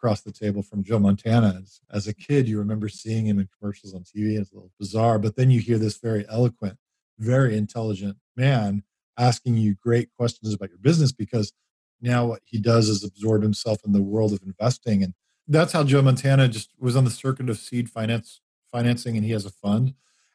across 0.00 0.22
the 0.22 0.32
table 0.32 0.62
from 0.62 0.82
Joe 0.82 0.98
Montana. 0.98 1.60
As, 1.92 2.06
a 2.06 2.14
kid, 2.14 2.48
you 2.48 2.58
remember 2.58 2.88
seeing 2.88 3.26
him 3.26 3.38
in 3.38 3.48
commercials 3.58 3.94
on 3.94 4.00
TV. 4.00 4.38
It's 4.38 4.50
a 4.50 4.54
little 4.54 4.72
bizarre, 4.78 5.18
but 5.18 5.36
then 5.36 5.50
you 5.50 5.60
hear 5.60 5.76
this 5.76 5.98
very 5.98 6.24
eloquent, 6.30 6.78
very 7.18 7.54
intelligent 7.54 8.16
man 8.34 8.82
asking 9.18 9.58
you 9.58 9.74
great 9.74 10.08
questions 10.16 10.54
about 10.54 10.70
your 10.70 10.78
business 10.78 11.12
because 11.12 11.52
now 12.00 12.24
what 12.24 12.40
he 12.46 12.58
does 12.58 12.88
is 12.88 13.04
absorb 13.04 13.42
himself 13.42 13.80
in 13.84 13.92
the 13.92 14.02
world 14.02 14.32
of 14.32 14.40
investing. 14.42 15.02
And 15.02 15.12
that's 15.46 15.74
how 15.74 15.84
Joe 15.84 16.00
Montana 16.00 16.48
just 16.48 16.70
was 16.78 16.96
on 16.96 17.04
the 17.04 17.10
circuit 17.10 17.50
of 17.50 17.58
seed 17.58 17.90
finance 17.90 18.40
financing 18.72 19.16
and 19.16 19.24
he 19.24 19.32
has 19.32 19.44
a 19.44 19.50
fund. 19.50 19.92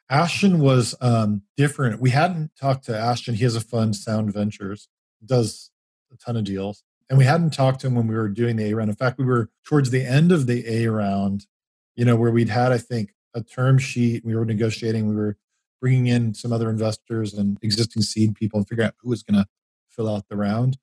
Ashton 0.08 0.60
was 0.60 0.94
um, 1.00 1.42
different. 1.56 2.00
We 2.00 2.10
hadn't 2.10 2.52
talked 2.60 2.84
to 2.84 2.96
Ashton. 2.96 3.34
He 3.34 3.42
has 3.42 3.56
a 3.56 3.60
fund, 3.60 3.96
Sound 3.96 4.32
Ventures, 4.32 4.88
does 5.24 5.72
a 6.12 6.16
ton 6.16 6.36
of 6.36 6.44
deals 6.44 6.84
and 7.08 7.18
we 7.18 7.24
hadn't 7.24 7.52
talked 7.52 7.80
to 7.80 7.86
him 7.86 7.94
when 7.94 8.06
we 8.06 8.14
were 8.14 8.28
doing 8.28 8.56
the 8.56 8.70
A 8.70 8.74
round. 8.74 8.90
In 8.90 8.96
fact, 8.96 9.18
we 9.18 9.24
were 9.24 9.50
towards 9.64 9.90
the 9.90 10.04
end 10.04 10.32
of 10.32 10.46
the 10.46 10.64
A 10.68 10.88
round, 10.88 11.46
you 11.94 12.04
know, 12.04 12.16
where 12.16 12.30
we'd 12.30 12.48
had, 12.48 12.72
I 12.72 12.78
think, 12.78 13.14
a 13.34 13.42
term 13.42 13.78
sheet. 13.78 14.24
We 14.24 14.34
were 14.34 14.44
negotiating. 14.44 15.08
We 15.08 15.14
were 15.14 15.36
bringing 15.80 16.06
in 16.06 16.34
some 16.34 16.52
other 16.52 16.70
investors 16.70 17.34
and 17.34 17.58
existing 17.62 18.02
seed 18.02 18.34
people 18.34 18.58
and 18.58 18.68
figuring 18.68 18.88
out 18.88 18.94
who 19.00 19.10
was 19.10 19.22
going 19.22 19.40
to 19.40 19.46
fill 19.88 20.12
out 20.12 20.28
the 20.28 20.36
round. 20.36 20.78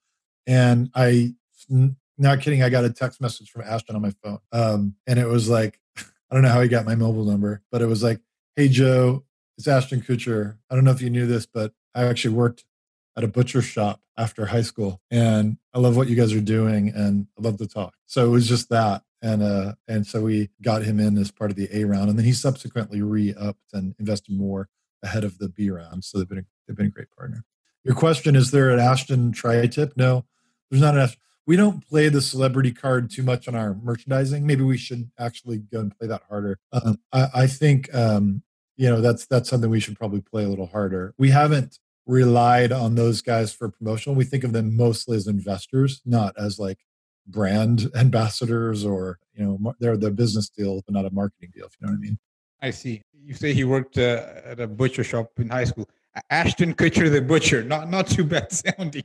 And 0.46 0.90
I, 0.94 1.34
not 2.18 2.40
kidding, 2.40 2.62
I 2.62 2.68
got 2.68 2.84
a 2.84 2.90
text 2.90 3.20
message 3.20 3.50
from 3.50 3.62
Ashton 3.62 3.96
on 3.96 4.02
my 4.02 4.12
phone, 4.22 4.38
um, 4.52 4.94
and 5.06 5.18
it 5.18 5.26
was 5.26 5.48
like, 5.48 5.80
I 5.96 6.34
don't 6.34 6.42
know 6.42 6.48
how 6.48 6.60
he 6.60 6.68
got 6.68 6.84
my 6.84 6.94
mobile 6.94 7.24
number, 7.24 7.62
but 7.70 7.80
it 7.80 7.86
was 7.86 8.02
like, 8.02 8.20
"Hey 8.56 8.68
Joe, 8.68 9.24
it's 9.56 9.68
Ashton 9.68 10.00
Kutcher. 10.00 10.56
I 10.70 10.74
don't 10.74 10.84
know 10.84 10.90
if 10.90 11.00
you 11.00 11.10
knew 11.10 11.26
this, 11.26 11.46
but 11.46 11.72
I 11.94 12.04
actually 12.04 12.34
worked 12.34 12.64
at 13.16 13.24
a 13.24 13.28
butcher 13.28 13.62
shop 13.62 14.00
after 14.16 14.46
high 14.46 14.62
school 14.62 15.00
and 15.10 15.56
i 15.72 15.78
love 15.78 15.96
what 15.96 16.08
you 16.08 16.16
guys 16.16 16.32
are 16.32 16.40
doing 16.40 16.88
and 16.88 17.26
i 17.38 17.42
love 17.42 17.58
to 17.58 17.66
talk. 17.66 17.94
So 18.06 18.26
it 18.26 18.30
was 18.30 18.48
just 18.48 18.68
that 18.70 19.02
and 19.22 19.42
uh 19.42 19.74
and 19.88 20.06
so 20.06 20.22
we 20.22 20.50
got 20.62 20.82
him 20.82 21.00
in 21.00 21.16
as 21.18 21.30
part 21.30 21.50
of 21.50 21.56
the 21.56 21.68
a 21.72 21.84
round 21.84 22.10
and 22.10 22.18
then 22.18 22.26
he 22.26 22.32
subsequently 22.32 23.02
re-upped 23.02 23.72
and 23.72 23.94
invested 23.98 24.36
more 24.36 24.68
ahead 25.02 25.24
of 25.24 25.38
the 25.38 25.48
b 25.48 25.70
round 25.70 26.04
so 26.04 26.18
they've 26.18 26.28
been 26.28 26.38
a, 26.38 26.44
they've 26.66 26.76
been 26.76 26.86
a 26.86 26.90
great 26.90 27.10
partner. 27.16 27.44
Your 27.82 27.94
question 27.94 28.36
is 28.36 28.50
there 28.50 28.70
an 28.70 28.80
ashton 28.80 29.32
tri-tip? 29.32 29.94
No 29.96 30.24
there's 30.70 30.82
not 30.82 30.94
an 30.94 31.00
ashton 31.00 31.20
we 31.46 31.56
don't 31.56 31.86
play 31.86 32.08
the 32.08 32.22
celebrity 32.22 32.72
card 32.72 33.10
too 33.10 33.22
much 33.22 33.48
on 33.48 33.54
our 33.54 33.74
merchandising. 33.74 34.46
Maybe 34.46 34.62
we 34.62 34.78
should 34.78 35.10
actually 35.18 35.58
go 35.58 35.80
and 35.80 35.96
play 35.96 36.08
that 36.08 36.22
harder. 36.28 36.58
Um, 36.72 36.98
I, 37.12 37.28
I 37.34 37.46
think 37.46 37.94
um, 37.94 38.42
you 38.76 38.88
know 38.88 39.00
that's 39.00 39.26
that's 39.26 39.48
something 39.48 39.70
we 39.70 39.80
should 39.80 39.98
probably 39.98 40.20
play 40.20 40.44
a 40.44 40.48
little 40.48 40.66
harder. 40.66 41.14
We 41.18 41.30
haven't 41.30 41.78
relied 42.06 42.72
on 42.72 42.94
those 42.94 43.22
guys 43.22 43.52
for 43.52 43.70
promotional. 43.70 44.14
We 44.14 44.24
think 44.24 44.44
of 44.44 44.52
them 44.52 44.76
mostly 44.76 45.16
as 45.16 45.26
investors, 45.26 46.02
not 46.04 46.34
as 46.38 46.58
like 46.58 46.78
brand 47.26 47.90
ambassadors 47.96 48.84
or 48.84 49.18
you 49.34 49.44
know 49.44 49.74
they're 49.80 49.96
the 49.96 50.10
business 50.10 50.48
deal, 50.48 50.82
but 50.86 50.94
not 50.94 51.06
a 51.06 51.10
marketing 51.10 51.52
deal. 51.54 51.66
If 51.66 51.72
you 51.80 51.86
know 51.86 51.92
what 51.92 51.98
I 51.98 52.00
mean. 52.00 52.18
I 52.62 52.70
see. 52.70 53.02
You 53.26 53.34
say 53.34 53.54
he 53.54 53.64
worked 53.64 53.98
uh, 53.98 54.24
at 54.44 54.60
a 54.60 54.66
butcher 54.66 55.04
shop 55.04 55.30
in 55.38 55.48
high 55.48 55.64
school. 55.64 55.88
Ashton 56.30 56.74
Kutcher, 56.74 57.10
the 57.10 57.20
butcher, 57.20 57.64
not 57.64 57.90
not 57.90 58.06
too 58.06 58.24
bad 58.24 58.52
sounding. 58.78 59.04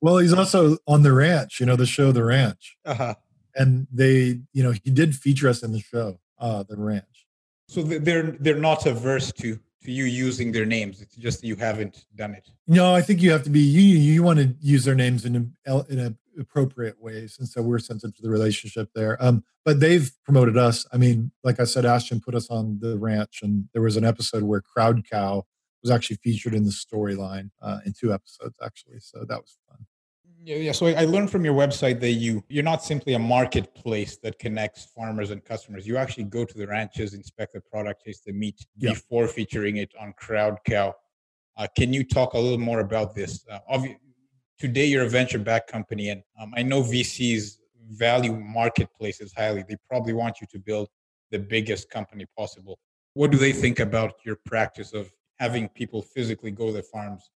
Well, 0.00 0.18
he's 0.18 0.32
also 0.32 0.76
on 0.86 1.02
the 1.02 1.12
ranch. 1.12 1.60
You 1.60 1.66
know 1.66 1.76
the 1.76 1.86
show, 1.86 2.12
The 2.12 2.24
Ranch, 2.24 2.76
uh-huh. 2.84 3.14
and 3.54 3.86
they, 3.92 4.40
you 4.52 4.62
know, 4.62 4.72
he 4.72 4.90
did 4.90 5.14
feature 5.14 5.48
us 5.48 5.62
in 5.62 5.72
the 5.72 5.80
show, 5.80 6.18
uh, 6.38 6.64
The 6.68 6.76
Ranch. 6.76 7.26
So 7.68 7.82
they're 7.82 8.36
they're 8.40 8.58
not 8.58 8.86
averse 8.86 9.32
to 9.34 9.58
to 9.84 9.90
you 9.90 10.04
using 10.04 10.52
their 10.52 10.66
names. 10.66 11.00
It's 11.00 11.16
just 11.16 11.42
you 11.42 11.56
haven't 11.56 12.04
done 12.14 12.34
it. 12.34 12.48
No, 12.66 12.94
I 12.94 13.02
think 13.02 13.22
you 13.22 13.30
have 13.32 13.44
to 13.44 13.50
be 13.50 13.60
you. 13.60 13.82
You 13.82 14.22
want 14.22 14.38
to 14.38 14.54
use 14.60 14.84
their 14.84 14.94
names 14.94 15.24
in 15.24 15.54
in 15.66 16.16
appropriate 16.38 17.00
ways, 17.00 17.36
and 17.38 17.48
so 17.48 17.62
we're 17.62 17.78
sensitive 17.78 18.16
to 18.16 18.22
the 18.22 18.30
relationship 18.30 18.90
there. 18.94 19.16
Um, 19.22 19.44
but 19.64 19.80
they've 19.80 20.10
promoted 20.24 20.56
us. 20.56 20.86
I 20.92 20.96
mean, 20.96 21.32
like 21.44 21.60
I 21.60 21.64
said, 21.64 21.84
Ashton 21.84 22.20
put 22.20 22.34
us 22.34 22.50
on 22.50 22.78
the 22.80 22.98
ranch, 22.98 23.40
and 23.42 23.68
there 23.72 23.82
was 23.82 23.96
an 23.96 24.04
episode 24.04 24.42
where 24.42 24.60
Crowd 24.60 25.04
Cow 25.10 25.44
was 25.82 25.90
actually 25.90 26.16
featured 26.16 26.54
in 26.54 26.64
the 26.64 26.70
storyline 26.70 27.50
uh, 27.62 27.78
in 27.86 27.92
two 27.92 28.12
episodes, 28.12 28.56
actually. 28.62 29.00
So 29.00 29.24
that 29.28 29.40
was 29.40 29.56
fun. 29.68 29.86
Yeah, 30.42 30.56
yeah. 30.56 30.72
So 30.72 30.86
I 30.86 31.04
learned 31.04 31.30
from 31.30 31.44
your 31.44 31.54
website 31.54 32.00
that 32.00 32.12
you 32.12 32.42
you're 32.48 32.64
not 32.64 32.82
simply 32.82 33.12
a 33.12 33.18
marketplace 33.18 34.16
that 34.22 34.38
connects 34.38 34.86
farmers 34.86 35.30
and 35.30 35.44
customers. 35.44 35.86
You 35.86 35.98
actually 35.98 36.24
go 36.24 36.44
to 36.46 36.58
the 36.58 36.66
ranches, 36.66 37.12
inspect 37.12 37.52
the 37.52 37.60
product, 37.60 38.04
taste 38.04 38.24
the 38.24 38.32
meat 38.32 38.66
yeah. 38.76 38.90
before 38.90 39.26
featuring 39.26 39.76
it 39.76 39.92
on 40.00 40.14
Crowd 40.14 40.58
Cow. 40.64 40.94
Uh, 41.58 41.66
can 41.76 41.92
you 41.92 42.04
talk 42.04 42.32
a 42.32 42.38
little 42.38 42.58
more 42.58 42.80
about 42.80 43.14
this? 43.14 43.44
Uh, 43.50 43.58
obvi- 43.70 43.98
today, 44.58 44.86
you're 44.86 45.04
a 45.04 45.08
venture-backed 45.08 45.70
company, 45.70 46.08
and 46.08 46.22
um, 46.40 46.54
I 46.56 46.62
know 46.62 46.82
VCs 46.82 47.58
value 47.90 48.34
marketplaces 48.34 49.34
highly. 49.36 49.64
They 49.68 49.76
probably 49.88 50.14
want 50.14 50.40
you 50.40 50.46
to 50.52 50.58
build 50.58 50.88
the 51.30 51.38
biggest 51.38 51.90
company 51.90 52.24
possible. 52.36 52.78
What 53.12 53.30
do 53.30 53.36
they 53.36 53.52
think 53.52 53.78
about 53.78 54.14
your 54.24 54.36
practice 54.46 54.94
of 54.94 55.10
having 55.38 55.68
people 55.68 56.00
physically 56.00 56.50
go 56.50 56.66
to 56.66 56.72
the 56.72 56.82
farms 56.82 57.28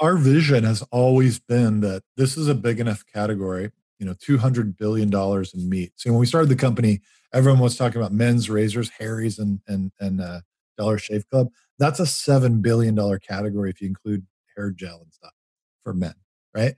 our 0.00 0.16
vision 0.16 0.64
has 0.64 0.82
always 0.90 1.38
been 1.38 1.80
that 1.80 2.02
this 2.16 2.36
is 2.36 2.48
a 2.48 2.54
big 2.54 2.80
enough 2.80 3.04
category 3.12 3.70
you 3.98 4.06
know 4.06 4.14
200 4.20 4.76
billion 4.76 5.10
dollars 5.10 5.52
in 5.54 5.68
meat. 5.68 5.92
So 5.96 6.10
when 6.10 6.20
we 6.20 6.26
started 6.26 6.48
the 6.48 6.56
company 6.56 7.00
everyone 7.32 7.60
was 7.60 7.76
talking 7.76 8.00
about 8.00 8.12
men's 8.12 8.50
razors 8.50 8.90
harry's 8.98 9.38
and 9.38 9.60
and 9.68 9.92
and 10.00 10.20
uh, 10.20 10.40
dollar 10.78 10.98
shave 10.98 11.28
club. 11.30 11.48
That's 11.78 12.00
a 12.00 12.06
seven 12.06 12.62
billion 12.62 12.94
dollar 12.94 13.18
category 13.18 13.70
if 13.70 13.80
you 13.80 13.88
include 13.88 14.26
hair 14.56 14.70
gel 14.70 15.00
and 15.02 15.12
stuff 15.12 15.32
for 15.84 15.94
men 15.94 16.14
right? 16.54 16.74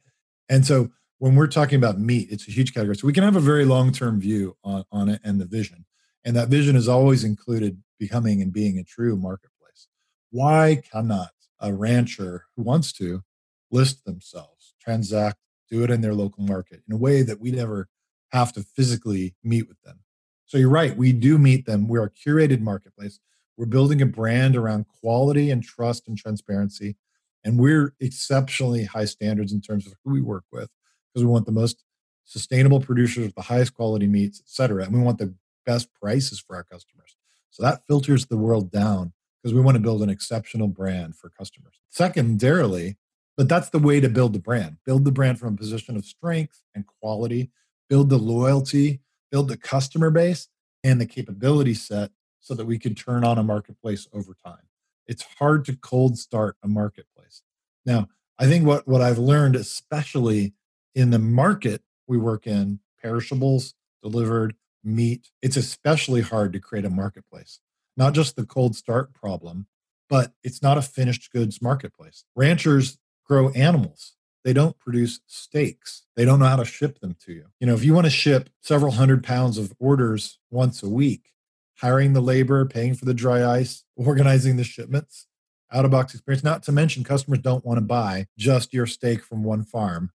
And 0.48 0.66
so 0.66 0.90
when 1.18 1.34
we're 1.34 1.46
talking 1.46 1.76
about 1.76 1.98
meat 2.00 2.28
it's 2.30 2.48
a 2.48 2.50
huge 2.50 2.74
category. 2.74 2.96
So 2.96 3.06
we 3.06 3.12
can 3.12 3.24
have 3.24 3.36
a 3.36 3.40
very 3.40 3.64
long 3.64 3.92
term 3.92 4.20
view 4.20 4.56
on, 4.64 4.84
on 4.92 5.08
it 5.08 5.20
and 5.24 5.40
the 5.40 5.46
vision. 5.46 5.84
And 6.24 6.36
that 6.36 6.48
vision 6.48 6.74
has 6.76 6.88
always 6.88 7.24
included 7.24 7.82
becoming 7.98 8.42
and 8.42 8.52
being 8.52 8.78
a 8.78 8.84
true 8.84 9.16
marketplace. 9.16 9.88
Why 10.30 10.82
cannot 10.92 11.30
a 11.62 11.72
rancher 11.72 12.44
who 12.56 12.62
wants 12.62 12.92
to 12.92 13.22
list 13.70 14.04
themselves, 14.04 14.74
transact, 14.80 15.38
do 15.70 15.82
it 15.82 15.90
in 15.90 16.02
their 16.02 16.12
local 16.12 16.44
market 16.44 16.82
in 16.86 16.94
a 16.94 16.98
way 16.98 17.22
that 17.22 17.40
we 17.40 17.50
never 17.50 17.88
have 18.32 18.52
to 18.52 18.62
physically 18.62 19.34
meet 19.42 19.66
with 19.68 19.80
them. 19.82 20.00
So 20.44 20.58
you're 20.58 20.68
right, 20.68 20.94
we 20.94 21.12
do 21.12 21.38
meet 21.38 21.64
them. 21.64 21.88
We're 21.88 22.04
a 22.04 22.10
curated 22.10 22.60
marketplace. 22.60 23.20
We're 23.56 23.66
building 23.66 24.02
a 24.02 24.06
brand 24.06 24.56
around 24.56 24.86
quality 25.00 25.50
and 25.50 25.62
trust 25.62 26.08
and 26.08 26.18
transparency. 26.18 26.96
And 27.44 27.58
we're 27.58 27.94
exceptionally 28.00 28.84
high 28.84 29.06
standards 29.06 29.52
in 29.52 29.60
terms 29.60 29.86
of 29.86 29.94
who 30.04 30.12
we 30.12 30.20
work 30.20 30.44
with 30.52 30.68
because 31.08 31.24
we 31.24 31.30
want 31.30 31.46
the 31.46 31.52
most 31.52 31.84
sustainable 32.24 32.80
producers 32.80 33.24
with 33.24 33.34
the 33.34 33.42
highest 33.42 33.74
quality 33.74 34.06
meats, 34.06 34.40
et 34.40 34.48
cetera. 34.48 34.84
And 34.84 34.94
we 34.94 35.00
want 35.00 35.18
the 35.18 35.34
best 35.64 35.88
prices 35.94 36.40
for 36.40 36.56
our 36.56 36.64
customers. 36.64 37.16
So 37.50 37.62
that 37.62 37.86
filters 37.86 38.26
the 38.26 38.38
world 38.38 38.70
down 38.70 39.12
because 39.42 39.54
we 39.54 39.60
want 39.60 39.76
to 39.76 39.82
build 39.82 40.02
an 40.02 40.10
exceptional 40.10 40.68
brand 40.68 41.16
for 41.16 41.30
customers. 41.30 41.80
Secondarily, 41.90 42.96
but 43.36 43.48
that's 43.48 43.70
the 43.70 43.78
way 43.78 44.00
to 44.00 44.08
build 44.08 44.32
the 44.32 44.38
brand. 44.38 44.76
Build 44.84 45.04
the 45.04 45.12
brand 45.12 45.38
from 45.38 45.54
a 45.54 45.56
position 45.56 45.96
of 45.96 46.04
strength 46.04 46.62
and 46.74 46.86
quality, 46.86 47.50
build 47.88 48.08
the 48.10 48.18
loyalty, 48.18 49.00
build 49.30 49.48
the 49.48 49.56
customer 49.56 50.10
base 50.10 50.48
and 50.84 51.00
the 51.00 51.06
capability 51.06 51.74
set 51.74 52.10
so 52.40 52.54
that 52.54 52.66
we 52.66 52.78
can 52.78 52.94
turn 52.94 53.24
on 53.24 53.38
a 53.38 53.42
marketplace 53.42 54.06
over 54.12 54.34
time. 54.44 54.66
It's 55.06 55.24
hard 55.38 55.64
to 55.66 55.76
cold 55.76 56.18
start 56.18 56.56
a 56.62 56.68
marketplace. 56.68 57.42
Now, 57.84 58.08
I 58.38 58.46
think 58.46 58.66
what, 58.66 58.86
what 58.86 59.00
I've 59.00 59.18
learned, 59.18 59.56
especially 59.56 60.54
in 60.94 61.10
the 61.10 61.18
market 61.18 61.82
we 62.06 62.18
work 62.18 62.46
in, 62.46 62.80
perishables, 63.00 63.74
delivered, 64.02 64.54
meat, 64.84 65.30
it's 65.40 65.56
especially 65.56 66.20
hard 66.20 66.52
to 66.52 66.60
create 66.60 66.84
a 66.84 66.90
marketplace. 66.90 67.60
Not 67.96 68.14
just 68.14 68.36
the 68.36 68.46
cold 68.46 68.76
start 68.76 69.12
problem, 69.12 69.66
but 70.08 70.32
it's 70.42 70.62
not 70.62 70.78
a 70.78 70.82
finished 70.82 71.32
goods 71.32 71.62
marketplace. 71.62 72.24
Ranchers 72.34 72.98
grow 73.26 73.50
animals. 73.50 74.14
They 74.44 74.52
don't 74.52 74.78
produce 74.78 75.20
steaks. 75.26 76.04
They 76.16 76.24
don't 76.24 76.40
know 76.40 76.46
how 76.46 76.56
to 76.56 76.64
ship 76.64 77.00
them 77.00 77.16
to 77.24 77.32
you. 77.32 77.46
You 77.60 77.66
know, 77.66 77.74
if 77.74 77.84
you 77.84 77.94
want 77.94 78.06
to 78.06 78.10
ship 78.10 78.50
several 78.60 78.92
hundred 78.92 79.22
pounds 79.22 79.56
of 79.56 79.72
orders 79.78 80.38
once 80.50 80.82
a 80.82 80.88
week, 80.88 81.30
hiring 81.76 82.12
the 82.12 82.20
labor, 82.20 82.64
paying 82.64 82.94
for 82.94 83.04
the 83.04 83.14
dry 83.14 83.44
ice, 83.44 83.84
organizing 83.96 84.56
the 84.56 84.64
shipments, 84.64 85.26
out 85.72 85.84
of 85.84 85.90
box 85.90 86.12
experience, 86.14 86.44
not 86.44 86.62
to 86.64 86.72
mention 86.72 87.02
customers 87.04 87.38
don't 87.38 87.64
want 87.64 87.78
to 87.78 87.84
buy 87.84 88.26
just 88.36 88.74
your 88.74 88.86
steak 88.86 89.22
from 89.22 89.42
one 89.42 89.64
farm. 89.64 90.10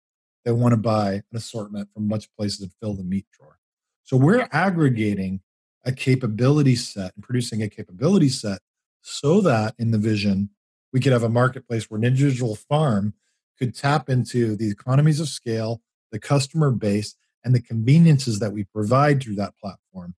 They 0.45 0.51
want 0.51 0.73
to 0.73 0.77
buy 0.77 1.13
an 1.13 1.23
assortment 1.33 1.89
from 1.93 2.03
a 2.03 2.07
bunch 2.07 2.25
of 2.25 2.35
places 2.35 2.59
that 2.59 2.71
fill 2.79 2.93
the 2.93 3.03
meat 3.03 3.25
drawer. 3.37 3.57
So 4.03 4.15
we're 4.15 4.47
aggregating 4.51 5.41
a 5.87 5.91
capability 5.91 6.75
set 6.75 7.13
and 7.15 7.23
producing 7.23 7.63
a 7.63 7.69
capability 7.69 8.29
set 8.29 8.59
so 9.01 9.39
that 9.41 9.73
in 9.79 9.91
the 9.91 9.97
vision, 9.97 10.49
we 10.91 10.99
could 10.99 11.13
have 11.13 11.23
a 11.23 11.29
marketplace 11.29 11.89
where 11.89 11.97
an 11.97 12.03
individual 12.03 12.55
farm 12.55 13.13
could 13.57 13.73
tap 13.73 14.09
into 14.09 14.55
the 14.55 14.69
economies 14.69 15.19
of 15.19 15.29
scale, 15.29 15.81
the 16.11 16.19
customer 16.19 16.71
base, 16.71 17.15
and 17.43 17.55
the 17.55 17.61
conveniences 17.61 18.39
that 18.39 18.51
we 18.51 18.65
provide 18.65 19.23
through 19.23 19.35
that 19.35 19.57
platform 19.57 20.13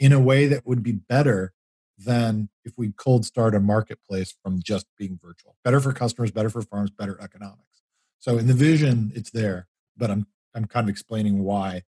in 0.00 0.12
a 0.12 0.20
way 0.20 0.48
that 0.48 0.66
would 0.66 0.82
be 0.82 0.92
better 0.92 1.52
than 1.96 2.48
if 2.64 2.72
we 2.76 2.90
cold 2.90 3.24
start 3.24 3.54
a 3.54 3.60
marketplace 3.60 4.34
from 4.42 4.60
just 4.60 4.86
being 4.98 5.18
virtual. 5.22 5.56
Better 5.62 5.78
for 5.78 5.92
customers, 5.92 6.32
better 6.32 6.50
for 6.50 6.62
farms, 6.62 6.90
better 6.90 7.16
economics. 7.20 7.82
So 8.18 8.38
in 8.38 8.48
the 8.48 8.54
vision, 8.54 9.12
it's 9.14 9.30
there, 9.30 9.68
but 9.96 10.10
I'm 10.10 10.26
I'm 10.54 10.66
kind 10.66 10.84
of 10.84 10.90
explaining 10.90 11.44
why 11.44 11.82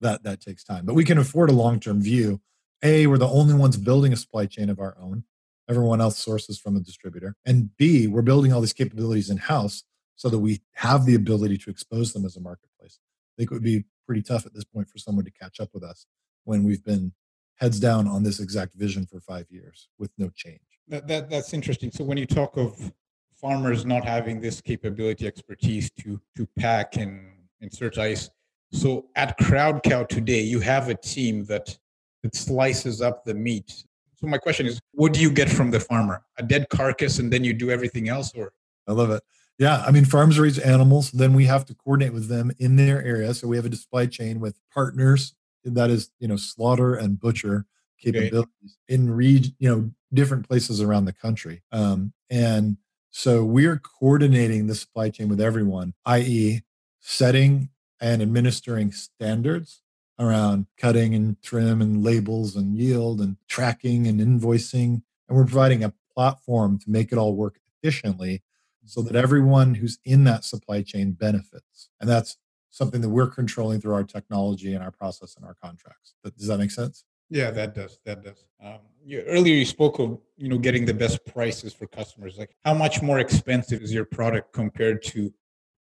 that 0.00 0.24
that 0.24 0.40
takes 0.40 0.64
time. 0.64 0.84
But 0.84 0.94
we 0.94 1.04
can 1.04 1.18
afford 1.18 1.50
a 1.50 1.54
long-term 1.54 2.02
view. 2.02 2.40
A, 2.82 3.06
we're 3.06 3.18
the 3.18 3.28
only 3.28 3.54
ones 3.54 3.76
building 3.76 4.12
a 4.12 4.16
supply 4.16 4.46
chain 4.46 4.70
of 4.70 4.80
our 4.80 4.96
own. 5.00 5.24
Everyone 5.68 6.00
else 6.00 6.18
sources 6.18 6.58
from 6.58 6.76
a 6.76 6.80
distributor. 6.80 7.36
And 7.44 7.76
B, 7.76 8.06
we're 8.06 8.22
building 8.22 8.52
all 8.52 8.60
these 8.60 8.72
capabilities 8.72 9.30
in-house 9.30 9.84
so 10.16 10.28
that 10.28 10.38
we 10.38 10.62
have 10.74 11.06
the 11.06 11.14
ability 11.14 11.58
to 11.58 11.70
expose 11.70 12.12
them 12.12 12.24
as 12.24 12.36
a 12.36 12.40
marketplace. 12.40 12.98
I 13.00 13.34
think 13.36 13.50
it 13.50 13.54
would 13.54 13.62
be 13.62 13.84
pretty 14.06 14.22
tough 14.22 14.46
at 14.46 14.52
this 14.52 14.64
point 14.64 14.88
for 14.88 14.98
someone 14.98 15.24
to 15.24 15.30
catch 15.30 15.60
up 15.60 15.70
with 15.72 15.84
us 15.84 16.06
when 16.44 16.64
we've 16.64 16.84
been 16.84 17.12
heads 17.56 17.78
down 17.78 18.08
on 18.08 18.22
this 18.22 18.40
exact 18.40 18.74
vision 18.74 19.06
for 19.06 19.20
five 19.20 19.46
years 19.50 19.88
with 19.98 20.10
no 20.18 20.30
change. 20.34 20.60
That, 20.88 21.06
that 21.06 21.30
that's 21.30 21.52
interesting. 21.52 21.92
So 21.92 22.02
when 22.02 22.18
you 22.18 22.26
talk 22.26 22.56
of 22.56 22.92
farmers 23.40 23.86
not 23.86 24.04
having 24.04 24.40
this 24.40 24.60
capability, 24.60 25.26
expertise 25.26 25.90
to 26.00 26.20
to 26.36 26.48
pack 26.58 26.96
and 26.96 27.30
insert 27.60 27.98
ice, 27.98 28.28
so 28.72 29.06
at 29.14 29.36
Crowd 29.38 29.82
Cow 29.82 30.04
today, 30.04 30.40
you 30.40 30.60
have 30.60 30.88
a 30.88 30.94
team 30.94 31.44
that 31.44 31.78
that 32.22 32.34
slices 32.34 33.00
up 33.00 33.24
the 33.24 33.34
meat. 33.34 33.84
So 34.16 34.26
my 34.26 34.38
question 34.38 34.66
is, 34.66 34.80
what 34.92 35.12
do 35.12 35.20
you 35.20 35.30
get 35.30 35.48
from 35.48 35.70
the 35.70 35.80
farmer? 35.80 36.22
A 36.38 36.42
dead 36.42 36.66
carcass, 36.68 37.18
and 37.18 37.32
then 37.32 37.42
you 37.44 37.54
do 37.54 37.70
everything 37.70 38.08
else, 38.08 38.32
or? 38.34 38.52
I 38.86 38.92
love 38.92 39.10
it. 39.10 39.22
Yeah, 39.58 39.82
I 39.86 39.90
mean, 39.90 40.04
farms 40.04 40.38
raise 40.38 40.58
animals. 40.58 41.10
Then 41.10 41.34
we 41.34 41.44
have 41.46 41.66
to 41.66 41.74
coordinate 41.74 42.14
with 42.14 42.28
them 42.28 42.50
in 42.58 42.76
their 42.76 43.02
area. 43.04 43.34
So 43.34 43.46
we 43.46 43.56
have 43.56 43.66
a 43.66 43.76
supply 43.76 44.06
chain 44.06 44.40
with 44.40 44.58
partners 44.72 45.34
that 45.64 45.90
is, 45.90 46.10
you 46.18 46.28
know, 46.28 46.36
slaughter 46.36 46.94
and 46.94 47.20
butcher 47.20 47.66
capabilities 48.00 48.48
okay. 48.64 48.94
in 48.94 49.10
region, 49.10 49.54
you 49.58 49.68
know, 49.68 49.90
different 50.12 50.48
places 50.48 50.80
around 50.80 51.04
the 51.04 51.12
country. 51.12 51.62
Um, 51.72 52.14
and 52.30 52.78
so 53.10 53.44
we're 53.44 53.78
coordinating 53.78 54.66
the 54.66 54.74
supply 54.74 55.10
chain 55.10 55.28
with 55.28 55.40
everyone, 55.40 55.94
i.e., 56.06 56.62
setting 57.00 57.68
and 58.00 58.22
administering 58.22 58.92
standards 58.92 59.82
around 60.20 60.66
cutting 60.76 61.14
and 61.14 61.40
trim 61.42 61.80
and 61.80 62.04
labels 62.04 62.54
and 62.54 62.76
yield 62.76 63.20
and 63.20 63.36
tracking 63.48 64.06
and 64.06 64.20
invoicing. 64.20 65.02
And 65.28 65.36
we're 65.36 65.44
providing 65.44 65.82
a 65.82 65.94
platform 66.14 66.78
to 66.80 66.90
make 66.90 67.10
it 67.10 67.18
all 67.18 67.34
work 67.34 67.58
efficiently 67.82 68.42
so 68.84 69.02
that 69.02 69.16
everyone 69.16 69.74
who's 69.74 69.98
in 70.04 70.24
that 70.24 70.44
supply 70.44 70.82
chain 70.82 71.12
benefits. 71.12 71.88
And 72.00 72.08
that's 72.08 72.36
something 72.68 73.00
that 73.00 73.08
we're 73.08 73.28
controlling 73.28 73.80
through 73.80 73.94
our 73.94 74.04
technology 74.04 74.74
and 74.74 74.84
our 74.84 74.90
process 74.90 75.36
and 75.36 75.44
our 75.44 75.54
contracts. 75.54 76.14
Does 76.36 76.48
that 76.48 76.58
make 76.58 76.70
sense? 76.70 77.04
Yeah, 77.30 77.50
that 77.52 77.74
does. 77.74 77.98
That 78.04 78.22
does. 78.22 78.44
Um, 78.62 78.80
you, 79.04 79.20
earlier, 79.22 79.54
you 79.54 79.64
spoke 79.64 80.00
of 80.00 80.18
you 80.36 80.48
know 80.48 80.58
getting 80.58 80.84
the 80.84 80.92
best 80.92 81.24
prices 81.24 81.72
for 81.72 81.86
customers. 81.86 82.36
Like, 82.36 82.56
how 82.64 82.74
much 82.74 83.02
more 83.02 83.20
expensive 83.20 83.82
is 83.82 83.94
your 83.94 84.04
product 84.04 84.52
compared 84.52 85.02
to 85.04 85.32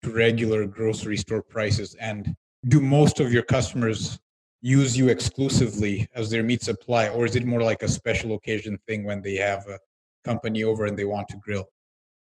to 0.04 0.12
regular 0.12 0.66
grocery 0.66 1.18
store 1.18 1.42
prices? 1.42 1.96
And 1.96 2.36
do 2.68 2.80
most 2.80 3.20
of 3.20 3.34
your 3.34 3.44
customers 3.44 4.20
use 4.62 4.98
you 4.98 5.10
exclusively 5.10 6.08
as 6.16 6.30
their 6.30 6.44
meat 6.44 6.64
supply, 6.64 7.10
or 7.10 7.26
is 7.26 7.36
it 7.36 7.46
more 7.46 7.62
like 7.62 7.82
a 7.82 7.88
special 7.88 8.36
occasion 8.36 8.78
thing 8.88 9.04
when 9.04 9.22
they 9.22 9.36
have 9.36 9.66
a 9.68 9.80
company 10.24 10.64
over 10.64 10.86
and 10.86 10.98
they 10.98 11.06
want 11.06 11.28
to 11.30 11.38
grill? 11.38 11.70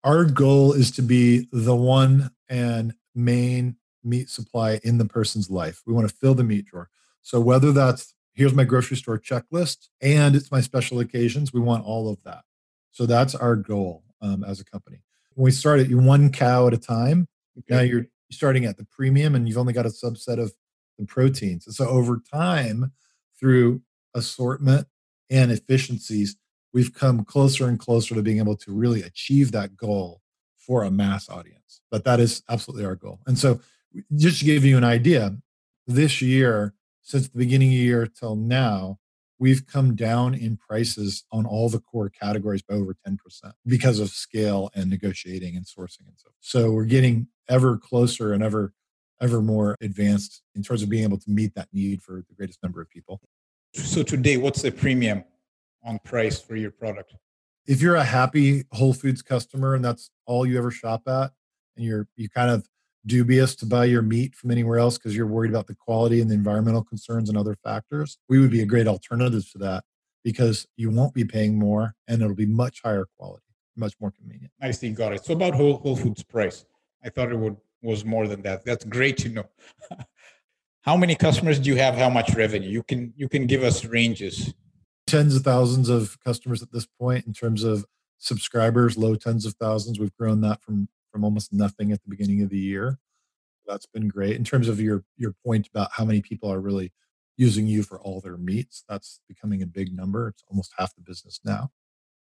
our 0.04 0.24
goal 0.24 0.72
is 0.72 0.90
to 0.92 1.02
be 1.02 1.48
the 1.52 1.76
one 1.76 2.30
and 2.48 2.94
main 3.14 3.76
meat 4.04 4.28
supply 4.28 4.80
in 4.82 4.98
the 4.98 5.04
person's 5.04 5.50
life. 5.50 5.82
We 5.86 5.92
want 5.92 6.08
to 6.08 6.14
fill 6.14 6.34
the 6.34 6.44
meat 6.44 6.66
drawer. 6.66 6.88
So 7.22 7.40
whether 7.40 7.72
that's 7.72 8.14
here's 8.34 8.54
my 8.54 8.64
grocery 8.64 8.96
store 8.96 9.18
checklist 9.18 9.88
and 10.00 10.34
it's 10.34 10.50
my 10.50 10.60
special 10.60 11.00
occasions, 11.00 11.52
we 11.52 11.60
want 11.60 11.84
all 11.84 12.10
of 12.10 12.22
that. 12.24 12.42
So 12.90 13.06
that's 13.06 13.34
our 13.34 13.54
goal 13.54 14.02
um, 14.20 14.42
as 14.44 14.60
a 14.60 14.64
company. 14.64 15.02
When 15.34 15.44
we 15.44 15.50
started, 15.50 15.88
you 15.88 15.98
one 15.98 16.30
cow 16.30 16.66
at 16.66 16.74
a 16.74 16.78
time. 16.78 17.28
Okay. 17.58 17.74
Now 17.74 17.80
you're 17.82 18.06
starting 18.30 18.64
at 18.64 18.76
the 18.76 18.84
premium, 18.84 19.34
and 19.34 19.46
you've 19.46 19.58
only 19.58 19.72
got 19.72 19.86
a 19.86 19.90
subset 19.90 20.38
of 20.38 20.52
proteins. 21.06 21.66
And 21.66 21.74
so 21.74 21.88
over 21.88 22.20
time, 22.32 22.92
through 23.38 23.82
assortment 24.14 24.86
and 25.30 25.50
efficiencies, 25.50 26.36
we've 26.72 26.94
come 26.94 27.24
closer 27.24 27.68
and 27.68 27.78
closer 27.78 28.14
to 28.14 28.22
being 28.22 28.38
able 28.38 28.56
to 28.56 28.72
really 28.72 29.02
achieve 29.02 29.52
that 29.52 29.76
goal 29.76 30.20
for 30.58 30.82
a 30.82 30.90
mass 30.90 31.28
audience. 31.28 31.80
But 31.90 32.04
that 32.04 32.20
is 32.20 32.42
absolutely 32.48 32.84
our 32.84 32.96
goal. 32.96 33.20
And 33.26 33.38
so, 33.38 33.60
just 34.16 34.38
to 34.38 34.44
give 34.46 34.64
you 34.64 34.78
an 34.78 34.84
idea, 34.84 35.36
this 35.86 36.22
year, 36.22 36.74
since 37.02 37.28
the 37.28 37.38
beginning 37.38 37.68
of 37.68 37.72
the 37.72 37.80
year 37.80 38.06
till 38.06 38.36
now, 38.36 38.98
we've 39.38 39.66
come 39.66 39.96
down 39.96 40.34
in 40.34 40.56
prices 40.56 41.24
on 41.32 41.44
all 41.44 41.68
the 41.68 41.80
core 41.80 42.08
categories 42.08 42.62
by 42.62 42.74
over 42.74 42.94
10% 43.06 43.18
because 43.66 43.98
of 43.98 44.10
scale 44.10 44.70
and 44.74 44.88
negotiating 44.88 45.56
and 45.56 45.66
sourcing 45.66 46.06
and 46.06 46.16
so. 46.16 46.30
So 46.40 46.70
we're 46.70 46.84
getting 46.84 47.26
ever 47.48 47.76
closer 47.76 48.32
and 48.32 48.42
ever 48.42 48.72
ever 49.20 49.40
more 49.40 49.76
advanced 49.80 50.42
in 50.54 50.62
terms 50.62 50.82
of 50.82 50.88
being 50.88 51.04
able 51.04 51.18
to 51.18 51.30
meet 51.30 51.54
that 51.54 51.68
need 51.72 52.02
for 52.02 52.24
the 52.28 52.34
greatest 52.34 52.62
number 52.62 52.80
of 52.80 52.88
people. 52.90 53.20
So 53.74 54.02
today, 54.02 54.36
what's 54.36 54.62
the 54.62 54.70
premium 54.70 55.24
on 55.84 55.98
price 56.04 56.40
for 56.40 56.56
your 56.56 56.70
product. 56.70 57.14
If 57.66 57.80
you're 57.80 57.96
a 57.96 58.04
happy 58.04 58.64
Whole 58.72 58.92
Foods 58.92 59.22
customer 59.22 59.74
and 59.74 59.84
that's 59.84 60.10
all 60.26 60.46
you 60.46 60.58
ever 60.58 60.70
shop 60.70 61.02
at, 61.06 61.32
and 61.76 61.86
you're 61.86 62.08
you 62.16 62.28
kind 62.28 62.50
of 62.50 62.66
dubious 63.06 63.56
to 63.56 63.66
buy 63.66 63.84
your 63.84 64.02
meat 64.02 64.34
from 64.34 64.50
anywhere 64.50 64.78
else 64.78 64.98
because 64.98 65.16
you're 65.16 65.26
worried 65.26 65.50
about 65.50 65.66
the 65.66 65.74
quality 65.74 66.20
and 66.20 66.30
the 66.30 66.34
environmental 66.34 66.84
concerns 66.84 67.28
and 67.28 67.38
other 67.38 67.56
factors, 67.64 68.18
we 68.28 68.38
would 68.38 68.50
be 68.50 68.62
a 68.62 68.66
great 68.66 68.86
alternative 68.86 69.50
to 69.50 69.58
that 69.58 69.84
because 70.22 70.66
you 70.76 70.90
won't 70.90 71.14
be 71.14 71.24
paying 71.24 71.58
more 71.58 71.94
and 72.06 72.22
it'll 72.22 72.36
be 72.36 72.46
much 72.46 72.80
higher 72.84 73.06
quality, 73.18 73.42
much 73.76 73.94
more 74.00 74.12
convenient. 74.12 74.52
I 74.60 74.70
see, 74.70 74.90
got 74.90 75.12
it. 75.12 75.24
So 75.24 75.32
about 75.32 75.54
Whole, 75.54 75.78
Whole 75.78 75.96
Foods 75.96 76.22
price, 76.22 76.64
I 77.04 77.08
thought 77.08 77.32
it 77.32 77.38
would 77.38 77.56
was 77.82 78.04
more 78.04 78.26
than 78.26 78.42
that. 78.42 78.64
That's 78.64 78.84
great 78.84 79.16
to 79.18 79.28
know. 79.28 79.44
how 80.82 80.96
many 80.96 81.14
customers 81.14 81.58
do 81.58 81.70
you 81.70 81.76
have? 81.76 81.96
How 81.96 82.10
much 82.10 82.34
revenue? 82.34 82.68
You 82.68 82.82
can 82.82 83.12
you 83.16 83.28
can 83.28 83.46
give 83.46 83.62
us 83.62 83.84
ranges 83.84 84.52
tens 85.06 85.36
of 85.36 85.42
thousands 85.42 85.88
of 85.88 86.18
customers 86.24 86.62
at 86.62 86.72
this 86.72 86.86
point 86.86 87.26
in 87.26 87.32
terms 87.32 87.64
of 87.64 87.84
subscribers, 88.18 88.96
low 88.96 89.14
tens 89.14 89.44
of 89.44 89.54
thousands. 89.54 89.98
We've 89.98 90.16
grown 90.16 90.40
that 90.42 90.62
from 90.62 90.88
from 91.10 91.24
almost 91.24 91.52
nothing 91.52 91.92
at 91.92 92.02
the 92.02 92.08
beginning 92.08 92.40
of 92.40 92.48
the 92.48 92.58
year. 92.58 92.98
That's 93.66 93.84
been 93.84 94.08
great. 94.08 94.36
In 94.36 94.44
terms 94.44 94.68
of 94.68 94.80
your 94.80 95.04
your 95.16 95.34
point 95.44 95.68
about 95.68 95.90
how 95.92 96.04
many 96.04 96.22
people 96.22 96.50
are 96.50 96.60
really 96.60 96.92
using 97.36 97.66
you 97.66 97.82
for 97.82 98.00
all 98.00 98.20
their 98.20 98.36
meets, 98.36 98.84
that's 98.88 99.20
becoming 99.28 99.62
a 99.62 99.66
big 99.66 99.94
number. 99.94 100.28
It's 100.28 100.44
almost 100.48 100.72
half 100.78 100.94
the 100.94 101.02
business 101.02 101.40
now. 101.44 101.70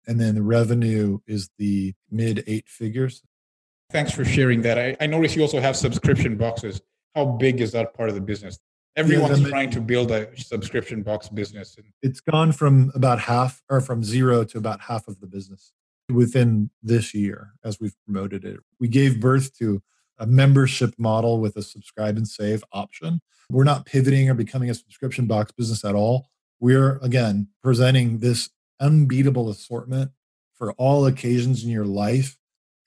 And 0.08 0.20
then 0.20 0.36
the 0.36 0.44
revenue 0.44 1.20
is 1.28 1.50
the 1.58 1.94
mid 2.10 2.44
eight 2.48 2.68
figures. 2.68 3.24
Thanks 3.92 4.12
for 4.12 4.24
sharing 4.24 4.62
that. 4.62 4.80
I, 4.80 4.96
I 5.02 5.06
noticed 5.06 5.36
you 5.36 5.42
also 5.42 5.60
have 5.60 5.76
subscription 5.76 6.38
boxes. 6.38 6.82
How 7.16 7.26
big 7.26 7.60
is 7.60 7.74
that 7.74 7.94
part 7.94 8.10
of 8.10 8.16
the 8.16 8.22
business? 8.22 8.58
Everyone's 8.96 9.42
yeah, 9.42 9.50
trying 9.50 9.72
to 9.72 9.82
build 9.82 10.12
a 10.12 10.30
subscription 10.38 11.02
box 11.02 11.30
business. 11.30 11.78
It's 12.02 12.20
gone 12.20 12.52
from 12.52 12.92
about 12.96 13.20
half 13.20 13.62
or 13.70 13.82
from 13.82 14.04
zero 14.04 14.44
to 14.46 14.58
about 14.58 14.82
half 14.82 15.08
of 15.08 15.20
the 15.20 15.28
business 15.28 15.74
within 16.10 16.70
this 16.84 17.14
year 17.14 17.52
as 17.64 17.80
we've 17.80 17.96
promoted 18.06 18.44
it. 18.44 18.60
We 18.80 18.88
gave 18.88 19.20
birth 19.20 19.58
to 19.60 19.82
a 20.20 20.26
membership 20.26 20.94
model 20.98 21.40
with 21.40 21.56
a 21.56 21.62
subscribe 21.62 22.18
and 22.18 22.28
save 22.28 22.64
option. 22.72 23.22
We're 23.50 23.64
not 23.64 23.86
pivoting 23.86 24.30
or 24.30 24.34
becoming 24.34 24.70
a 24.70 24.74
subscription 24.74 25.26
box 25.26 25.52
business 25.52 25.84
at 25.84 25.96
all. 25.96 26.28
We're, 26.60 26.98
again, 26.98 27.48
presenting 27.64 28.20
this 28.20 28.50
unbeatable 28.80 29.50
assortment 29.50 30.12
for 30.54 30.74
all 30.74 31.06
occasions 31.06 31.64
in 31.64 31.70
your 31.70 31.86
life 31.86 32.38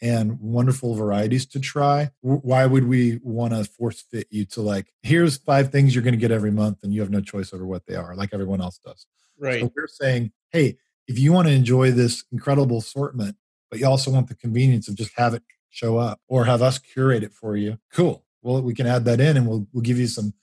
and 0.02 0.38
wonderful 0.40 0.94
varieties 0.94 1.46
to 1.46 1.60
try. 1.60 2.10
Why 2.20 2.66
would 2.66 2.86
we 2.86 3.20
want 3.22 3.52
to 3.54 3.64
force 3.64 4.02
fit 4.02 4.26
you 4.30 4.44
to 4.46 4.60
like, 4.60 4.92
here's 5.02 5.36
five 5.36 5.70
things 5.70 5.94
you're 5.94 6.04
going 6.04 6.14
to 6.14 6.20
get 6.20 6.30
every 6.30 6.50
month 6.50 6.78
and 6.82 6.92
you 6.92 7.00
have 7.00 7.10
no 7.10 7.20
choice 7.20 7.52
over 7.52 7.66
what 7.66 7.86
they 7.86 7.94
are, 7.94 8.14
like 8.14 8.30
everyone 8.32 8.60
else 8.60 8.78
does? 8.78 9.06
Right. 9.38 9.60
So 9.60 9.72
we're 9.74 9.86
saying, 9.86 10.32
hey, 10.50 10.76
if 11.06 11.18
you 11.18 11.32
want 11.32 11.48
to 11.48 11.54
enjoy 11.54 11.90
this 11.90 12.24
incredible 12.32 12.78
assortment, 12.78 13.36
but 13.70 13.80
you 13.80 13.86
also 13.86 14.10
want 14.10 14.28
the 14.28 14.34
convenience 14.34 14.88
of 14.88 14.94
just 14.94 15.12
have 15.16 15.34
it 15.34 15.42
show 15.70 15.98
up 15.98 16.20
or 16.28 16.44
have 16.44 16.62
us 16.62 16.78
curate 16.78 17.22
it 17.22 17.32
for 17.32 17.56
you, 17.56 17.78
cool. 17.92 18.24
Well, 18.42 18.62
we 18.62 18.74
can 18.74 18.86
add 18.86 19.04
that 19.06 19.20
in 19.20 19.36
and 19.36 19.46
we'll, 19.46 19.66
we'll 19.72 19.82
give 19.82 19.98
you 19.98 20.06
some 20.06 20.34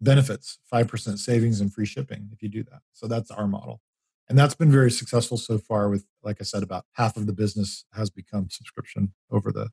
benefits 0.00 0.58
5% 0.72 1.18
savings 1.18 1.60
and 1.60 1.72
free 1.72 1.86
shipping 1.86 2.28
if 2.32 2.42
you 2.42 2.48
do 2.48 2.62
that. 2.64 2.80
So 2.92 3.06
that's 3.06 3.30
our 3.30 3.46
model. 3.46 3.80
And 4.32 4.38
that's 4.38 4.54
been 4.54 4.72
very 4.72 4.90
successful 4.90 5.36
so 5.36 5.58
far 5.58 5.90
with, 5.90 6.06
like 6.22 6.38
I 6.40 6.44
said, 6.44 6.62
about 6.62 6.86
half 6.92 7.18
of 7.18 7.26
the 7.26 7.34
business 7.34 7.84
has 7.92 8.08
become 8.08 8.48
subscription 8.48 9.12
over 9.30 9.52
the 9.52 9.68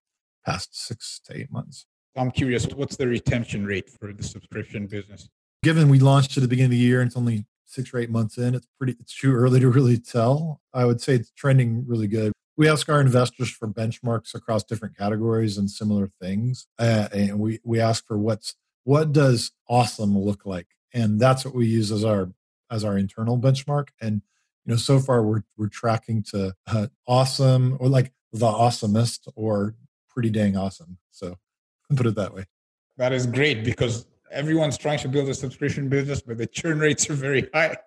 past 0.46 0.78
six 0.78 1.22
to 1.28 1.38
eight 1.38 1.50
months. 1.50 1.86
I'm 2.18 2.30
curious, 2.30 2.66
what's 2.66 2.98
the 2.98 3.08
retention 3.08 3.66
rate 3.66 3.90
for 3.90 4.12
the 4.12 4.22
subscription 4.22 4.86
business? 4.86 5.30
Given 5.64 5.88
we 5.88 6.00
launched 6.00 6.36
at 6.36 6.42
the 6.42 6.50
beginning 6.50 6.66
of 6.66 6.72
the 6.72 6.78
year 6.78 7.00
and 7.00 7.08
it's 7.08 7.16
only 7.16 7.46
six 7.64 7.94
or 7.94 8.00
eight 8.00 8.10
months 8.10 8.38
in. 8.38 8.54
It's 8.54 8.68
pretty, 8.78 8.98
it's 9.00 9.18
too 9.18 9.34
early 9.34 9.62
to 9.62 9.70
really 9.70 9.98
tell. 9.98 10.60
I 10.74 10.84
would 10.84 11.00
say 11.00 11.16
it's 11.16 11.32
trending 11.32 11.86
really 11.88 12.08
good. 12.08 12.34
We 12.58 12.68
ask 12.68 12.90
our 12.90 13.00
investors 13.00 13.50
for 13.50 13.70
benchmarks 13.70 14.36
across 14.36 14.66
different 14.66 14.98
categories 14.98 15.58
and 15.58 15.72
similar 15.72 16.12
things. 16.22 16.68
Uh, 16.78 17.08
and 17.14 17.40
we, 17.40 17.62
we 17.64 17.80
ask 17.80 18.06
for 18.06 18.18
what's, 18.18 18.56
what 18.84 19.14
does 19.14 19.54
awesome 19.70 20.20
look 20.20 20.46
like? 20.46 20.68
And 20.94 21.18
that's 21.18 21.46
what 21.46 21.56
we 21.56 21.66
use 21.66 21.94
as 21.94 22.04
our, 22.04 22.34
as 22.70 22.84
our 22.84 22.98
internal 22.98 23.40
benchmark. 23.40 23.88
And, 24.02 24.22
you 24.70 24.76
know, 24.76 24.78
so 24.78 25.00
far 25.00 25.24
we're, 25.24 25.42
we're 25.58 25.68
tracking 25.68 26.22
to 26.22 26.54
uh, 26.68 26.86
awesome 27.08 27.76
or 27.80 27.90
like 27.90 28.12
the 28.32 28.46
awesomest 28.46 29.28
or 29.36 29.74
pretty 30.08 30.30
dang 30.30 30.56
awesome. 30.56 31.00
So 31.10 31.38
put 31.96 32.06
it 32.06 32.14
that 32.14 32.36
way. 32.36 32.46
That 32.98 33.12
is 33.12 33.26
great 33.26 33.64
because 33.64 34.06
everyone's 34.32 34.78
trying 34.78 35.00
to 35.00 35.08
build 35.08 35.28
a 35.28 35.34
subscription 35.34 35.90
business, 35.90 36.22
but 36.22 36.38
the 36.38 36.46
churn 36.46 36.78
rates 36.78 37.10
are 37.10 37.16
very 37.16 37.50
high. 37.52 37.78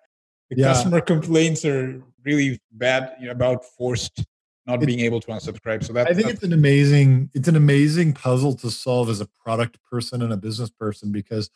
The 0.49 0.57
yeah. 0.57 0.73
customer 0.73 0.99
complaints 0.99 1.63
are 1.63 2.03
really 2.25 2.59
bad 2.73 3.15
you 3.17 3.27
know, 3.27 3.31
about 3.31 3.63
forced 3.63 4.25
not 4.65 4.83
it, 4.83 4.85
being 4.85 4.99
able 4.99 5.21
to 5.21 5.27
unsubscribe. 5.27 5.85
So 5.85 5.93
that 5.93 6.09
I 6.09 6.13
think 6.13 6.27
it's 6.27 6.43
an 6.43 6.51
amazing 6.51 7.29
it's 7.33 7.47
an 7.47 7.55
amazing 7.55 8.11
puzzle 8.11 8.55
to 8.55 8.69
solve 8.69 9.09
as 9.09 9.21
a 9.21 9.27
product 9.41 9.77
person 9.89 10.21
and 10.21 10.33
a 10.33 10.37
business 10.37 10.69
person 10.69 11.13
because 11.13 11.49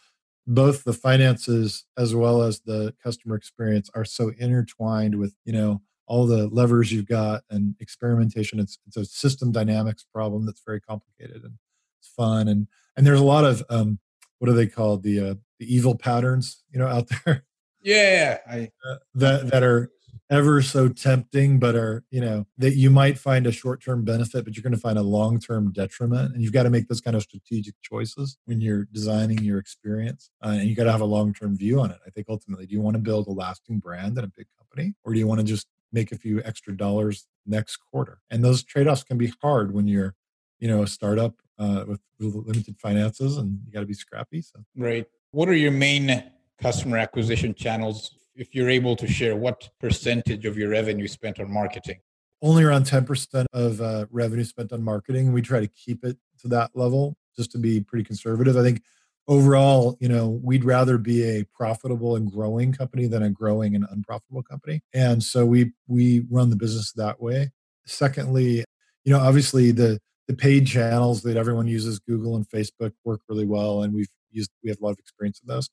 both 0.47 0.85
the 0.85 0.93
finances 0.93 1.85
as 1.97 2.15
well 2.15 2.41
as 2.41 2.61
the 2.61 2.93
customer 3.03 3.35
experience 3.35 3.89
are 3.93 4.05
so 4.05 4.31
intertwined 4.39 5.19
with 5.19 5.35
you 5.45 5.53
know 5.53 5.81
all 6.07 6.25
the 6.25 6.47
levers 6.47 6.91
you've 6.91 7.07
got 7.07 7.43
and 7.49 7.75
experimentation. 7.79 8.59
It's 8.59 8.79
it's 8.87 8.97
a 8.97 9.05
system 9.05 9.51
dynamics 9.51 10.05
problem 10.13 10.45
that's 10.45 10.63
very 10.65 10.79
complicated 10.79 11.43
and 11.43 11.53
it's 11.99 12.09
fun. 12.09 12.47
And 12.47 12.67
and 12.95 13.05
there's 13.05 13.19
a 13.19 13.25
lot 13.25 13.45
of 13.45 13.63
um, 13.69 13.99
what 14.39 14.49
are 14.49 14.53
they 14.53 14.67
called? 14.67 15.03
The 15.03 15.19
uh, 15.19 15.35
the 15.59 15.73
evil 15.73 15.95
patterns 15.95 16.63
you 16.71 16.79
know 16.79 16.87
out 16.87 17.09
there 17.25 17.43
yeah 17.81 18.37
I, 18.49 18.69
uh, 18.87 18.95
that 19.15 19.51
that 19.51 19.63
are 19.63 19.91
ever 20.29 20.61
so 20.61 20.87
tempting 20.87 21.59
but 21.59 21.75
are 21.75 22.03
you 22.09 22.21
know 22.21 22.45
that 22.57 22.75
you 22.75 22.89
might 22.89 23.17
find 23.17 23.47
a 23.47 23.51
short-term 23.51 24.03
benefit 24.03 24.43
but 24.43 24.55
you're 24.55 24.63
going 24.63 24.73
to 24.73 24.79
find 24.79 24.97
a 24.97 25.03
long-term 25.03 25.71
detriment 25.71 26.33
and 26.33 26.41
you've 26.41 26.53
got 26.53 26.63
to 26.63 26.69
make 26.69 26.87
those 26.87 27.01
kind 27.01 27.15
of 27.15 27.21
strategic 27.21 27.75
choices 27.81 28.37
when 28.45 28.61
you're 28.61 28.85
designing 28.91 29.37
your 29.39 29.59
experience 29.59 30.29
uh, 30.43 30.49
and 30.49 30.67
you 30.69 30.75
got 30.75 30.85
to 30.85 30.91
have 30.91 31.01
a 31.01 31.05
long-term 31.05 31.57
view 31.57 31.79
on 31.79 31.91
it 31.91 31.99
i 32.05 32.09
think 32.09 32.27
ultimately 32.29 32.65
do 32.65 32.73
you 32.73 32.81
want 32.81 32.95
to 32.95 33.01
build 33.01 33.27
a 33.27 33.31
lasting 33.31 33.79
brand 33.79 34.17
and 34.17 34.25
a 34.25 34.31
big 34.35 34.47
company 34.57 34.93
or 35.03 35.13
do 35.13 35.19
you 35.19 35.27
want 35.27 35.39
to 35.39 35.45
just 35.45 35.67
make 35.91 36.11
a 36.11 36.17
few 36.17 36.41
extra 36.43 36.75
dollars 36.75 37.27
next 37.45 37.77
quarter 37.77 38.19
and 38.29 38.43
those 38.43 38.63
trade-offs 38.63 39.03
can 39.03 39.17
be 39.17 39.31
hard 39.41 39.73
when 39.73 39.87
you're 39.87 40.15
you 40.59 40.67
know 40.67 40.83
a 40.83 40.87
startup 40.87 41.35
uh, 41.59 41.85
with 41.87 41.99
limited 42.19 42.77
finances 42.79 43.37
and 43.37 43.59
you 43.65 43.71
got 43.71 43.81
to 43.81 43.85
be 43.85 43.93
scrappy. 43.93 44.41
So 44.41 44.59
right. 44.75 45.05
What 45.31 45.49
are 45.49 45.55
your 45.55 45.71
main 45.71 46.23
customer 46.61 46.97
acquisition 46.97 47.53
channels? 47.53 48.15
If 48.37 48.53
you're 48.53 48.69
able 48.69 48.95
to 48.97 49.07
share, 49.07 49.35
what 49.35 49.67
percentage 49.79 50.45
of 50.45 50.57
your 50.57 50.69
revenue 50.69 51.07
spent 51.07 51.39
on 51.39 51.51
marketing? 51.51 51.97
Only 52.43 52.63
around 52.63 52.85
10% 52.85 53.45
of 53.51 53.81
uh, 53.81 54.05
revenue 54.11 54.43
spent 54.43 54.71
on 54.71 54.83
marketing. 54.83 55.33
We 55.33 55.41
try 55.41 55.59
to 55.59 55.67
keep 55.67 56.05
it 56.05 56.17
to 56.41 56.47
that 56.49 56.69
level 56.75 57.17
just 57.35 57.51
to 57.53 57.57
be 57.57 57.81
pretty 57.81 58.03
conservative. 58.03 58.55
I 58.55 58.61
think 58.61 58.83
overall, 59.27 59.97
you 59.99 60.07
know, 60.07 60.39
we'd 60.43 60.63
rather 60.63 60.99
be 60.99 61.23
a 61.23 61.45
profitable 61.45 62.15
and 62.15 62.31
growing 62.31 62.73
company 62.73 63.07
than 63.07 63.23
a 63.23 63.31
growing 63.31 63.75
and 63.75 63.85
unprofitable 63.89 64.43
company. 64.43 64.81
And 64.93 65.23
so 65.23 65.43
we 65.43 65.71
we 65.87 66.25
run 66.29 66.51
the 66.51 66.55
business 66.55 66.91
that 66.93 67.19
way. 67.19 67.49
Secondly, 67.87 68.63
you 69.03 69.13
know, 69.13 69.19
obviously 69.19 69.71
the 69.71 69.99
the 70.27 70.35
paid 70.35 70.67
channels 70.67 71.23
that 71.23 71.37
everyone 71.37 71.67
uses, 71.67 71.99
Google 71.99 72.35
and 72.35 72.47
Facebook, 72.47 72.91
work 73.03 73.21
really 73.27 73.45
well, 73.45 73.81
and 73.81 73.95
we've 73.95 74.09
used 74.31 74.51
we 74.63 74.69
have 74.69 74.79
a 74.79 74.83
lot 74.83 74.91
of 74.91 74.99
experience 74.99 75.41
in 75.41 75.47
those. 75.47 75.69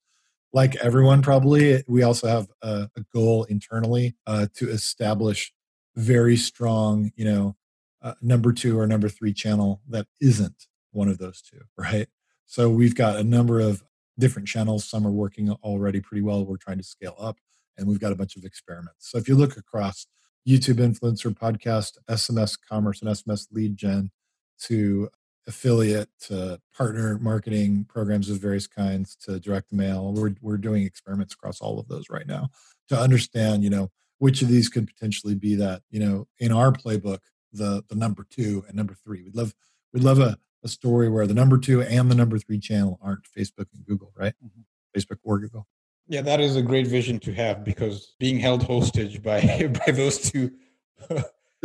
Like 0.55 0.77
everyone, 0.77 1.21
probably, 1.21 1.83
we 1.89 2.05
also 2.05 2.29
have 2.29 2.47
a, 2.63 2.89
a 2.97 3.01
goal 3.13 3.43
internally 3.45 4.15
uh, 4.25 4.47
to 4.55 4.71
establish 4.71 5.53
very 5.97 6.37
strong, 6.37 7.11
you 7.17 7.25
know, 7.25 7.57
uh, 8.01 8.15
number 8.23 8.53
two 8.53 8.79
or 8.79 8.87
number 8.87 9.09
three 9.09 9.33
channel 9.33 9.81
that 9.89 10.07
isn't 10.21 10.69
one 10.93 11.09
of 11.09 11.19
those 11.19 11.43
two, 11.43 11.61
right? 11.77 12.07
So 12.47 12.71
we've 12.71 12.95
got 12.95 13.17
a 13.17 13.25
number 13.25 13.59
of 13.59 13.83
different 14.17 14.47
channels. 14.47 14.85
Some 14.85 15.05
are 15.05 15.11
working 15.11 15.51
already 15.51 16.01
pretty 16.01 16.23
well. 16.23 16.47
We're 16.47 16.57
trying 16.57 16.79
to 16.79 16.85
scale 16.85 17.17
up, 17.19 17.39
and 17.77 17.89
we've 17.89 17.99
got 17.99 18.13
a 18.13 18.17
bunch 18.17 18.37
of 18.37 18.45
experiments. 18.45 19.11
So 19.11 19.19
if 19.19 19.29
you 19.29 19.35
look 19.35 19.57
across 19.57 20.07
YouTube 20.49 20.77
influencer 20.77 21.37
podcast, 21.37 21.99
SMS 22.09 22.57
commerce, 22.71 23.03
and 23.03 23.11
SMS 23.11 23.49
lead 23.51 23.77
gen, 23.77 24.13
to 24.67 25.09
affiliate 25.47 26.09
to 26.19 26.59
partner 26.77 27.19
marketing 27.21 27.85
programs 27.89 28.31
of 28.31 28.39
various 28.39 28.67
kinds 28.67 29.17
to 29.17 29.39
direct 29.39 29.73
mail. 29.73 30.13
We're, 30.13 30.35
we're 30.41 30.57
doing 30.57 30.85
experiments 30.85 31.35
across 31.35 31.61
all 31.61 31.79
of 31.79 31.89
those 31.89 32.09
right 32.11 32.27
now 32.27 32.49
to 32.89 32.99
understand, 32.99 33.63
you 33.63 33.71
know, 33.71 33.91
which 34.19 34.43
of 34.43 34.49
these 34.49 34.69
could 34.69 34.87
potentially 34.87 35.35
be 35.35 35.55
that, 35.57 35.83
you 35.91 36.01
know, 36.01 36.27
in 36.39 36.53
our 36.53 36.73
playbook, 36.73 37.19
the 37.55 37.85
the 37.89 37.95
number 37.95 38.27
two 38.29 38.65
and 38.67 38.77
number 38.77 38.95
three. 38.95 39.23
We'd 39.23 39.37
love 39.37 39.55
we'd 39.93 40.03
love 40.03 40.19
a, 40.19 40.39
a 40.63 40.69
story 40.69 41.09
where 41.09 41.27
the 41.27 41.35
number 41.35 41.57
two 41.57 41.83
and 41.83 42.11
the 42.11 42.15
number 42.15 42.39
three 42.39 42.59
channel 42.59 42.99
aren't 43.01 43.25
Facebook 43.25 43.67
and 43.75 43.85
Google, 43.87 44.13
right? 44.17 44.35
Mm-hmm. 44.45 44.63
Facebook 44.99 45.19
or 45.23 45.39
Google. 45.39 45.67
Yeah, 46.07 46.21
that 46.23 46.41
is 46.41 46.57
a 46.57 46.63
great 46.63 46.87
vision 46.87 47.19
to 47.21 47.33
have 47.33 47.65
because 47.65 48.15
being 48.19 48.39
held 48.39 48.63
hostage 48.65 49.23
by 49.23 49.41
by 49.87 49.93
those 49.93 50.31
two 50.31 50.53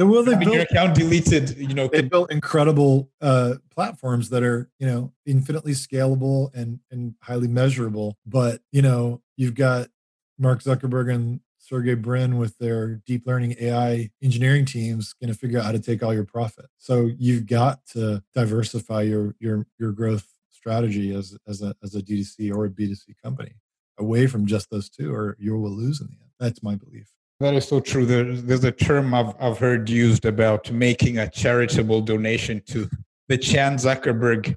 well, 0.06 0.24
they 0.24 0.36
built 0.36 0.54
your 0.54 0.64
account 0.64 0.96
deleted. 0.96 1.58
You 1.58 1.74
know, 1.74 1.88
they 1.88 2.02
built 2.02 2.32
incredible 2.32 3.10
uh, 3.22 3.56
platforms 3.70 4.30
that 4.30 4.44
are 4.44 4.70
you 4.80 4.88
know 4.88 5.12
infinitely 5.26 5.74
scalable 5.74 6.54
and 6.54 6.80
and 6.92 7.16
highly 7.22 7.48
measurable. 7.48 8.18
But 8.26 8.62
you 8.72 8.82
know, 8.82 9.22
you've 9.36 9.56
got 9.56 9.90
Mark 10.38 10.64
Zuckerberg 10.64 11.14
and 11.14 11.42
Sergey 11.58 11.96
Brin 11.96 12.38
with 12.38 12.58
their 12.58 12.96
deep 13.06 13.28
learning 13.28 13.56
AI 13.60 14.10
engineering 14.24 14.66
teams 14.66 15.14
going 15.14 15.32
to 15.32 15.38
figure 15.38 15.60
out 15.60 15.66
how 15.66 15.72
to 15.72 15.80
take 15.80 16.02
all 16.02 16.14
your 16.14 16.26
profit. 16.26 16.66
So 16.78 17.12
you've 17.18 17.46
got 17.46 17.86
to 17.94 18.24
diversify 18.34 19.04
your 19.04 19.36
your 19.40 19.68
your 19.78 19.92
growth 19.92 20.28
strategy 20.50 21.14
as 21.14 21.38
as 21.48 21.62
a 21.62 21.76
as 21.84 21.96
a 21.96 22.02
D2C 22.02 22.54
or 22.54 22.66
a 22.66 22.70
B2C 22.70 23.16
company 23.24 23.56
away 23.98 24.28
from 24.28 24.46
just 24.46 24.70
those 24.70 24.90
two, 24.90 25.14
or 25.14 25.36
you 25.40 25.56
will 25.58 25.72
lose 25.72 26.02
in 26.02 26.08
the 26.08 26.14
end. 26.14 26.32
That's 26.40 26.64
my 26.64 26.76
belief. 26.76 27.12
That 27.40 27.54
is 27.54 27.68
so 27.68 27.80
true. 27.80 28.06
There's, 28.06 28.44
there's 28.44 28.66
a 28.66 28.72
term 28.72 29.14
I've, 29.14 29.34
I've 29.40 29.58
heard 29.58 29.90
used 29.90 30.26
about 30.26 30.72
making 30.72 31.20
a 31.20 31.30
charitable 31.30 32.02
donation 32.02 32.62
to 32.68 32.90
the 33.30 33.38
Chan 33.38 33.78
Zuckerberg 33.78 34.56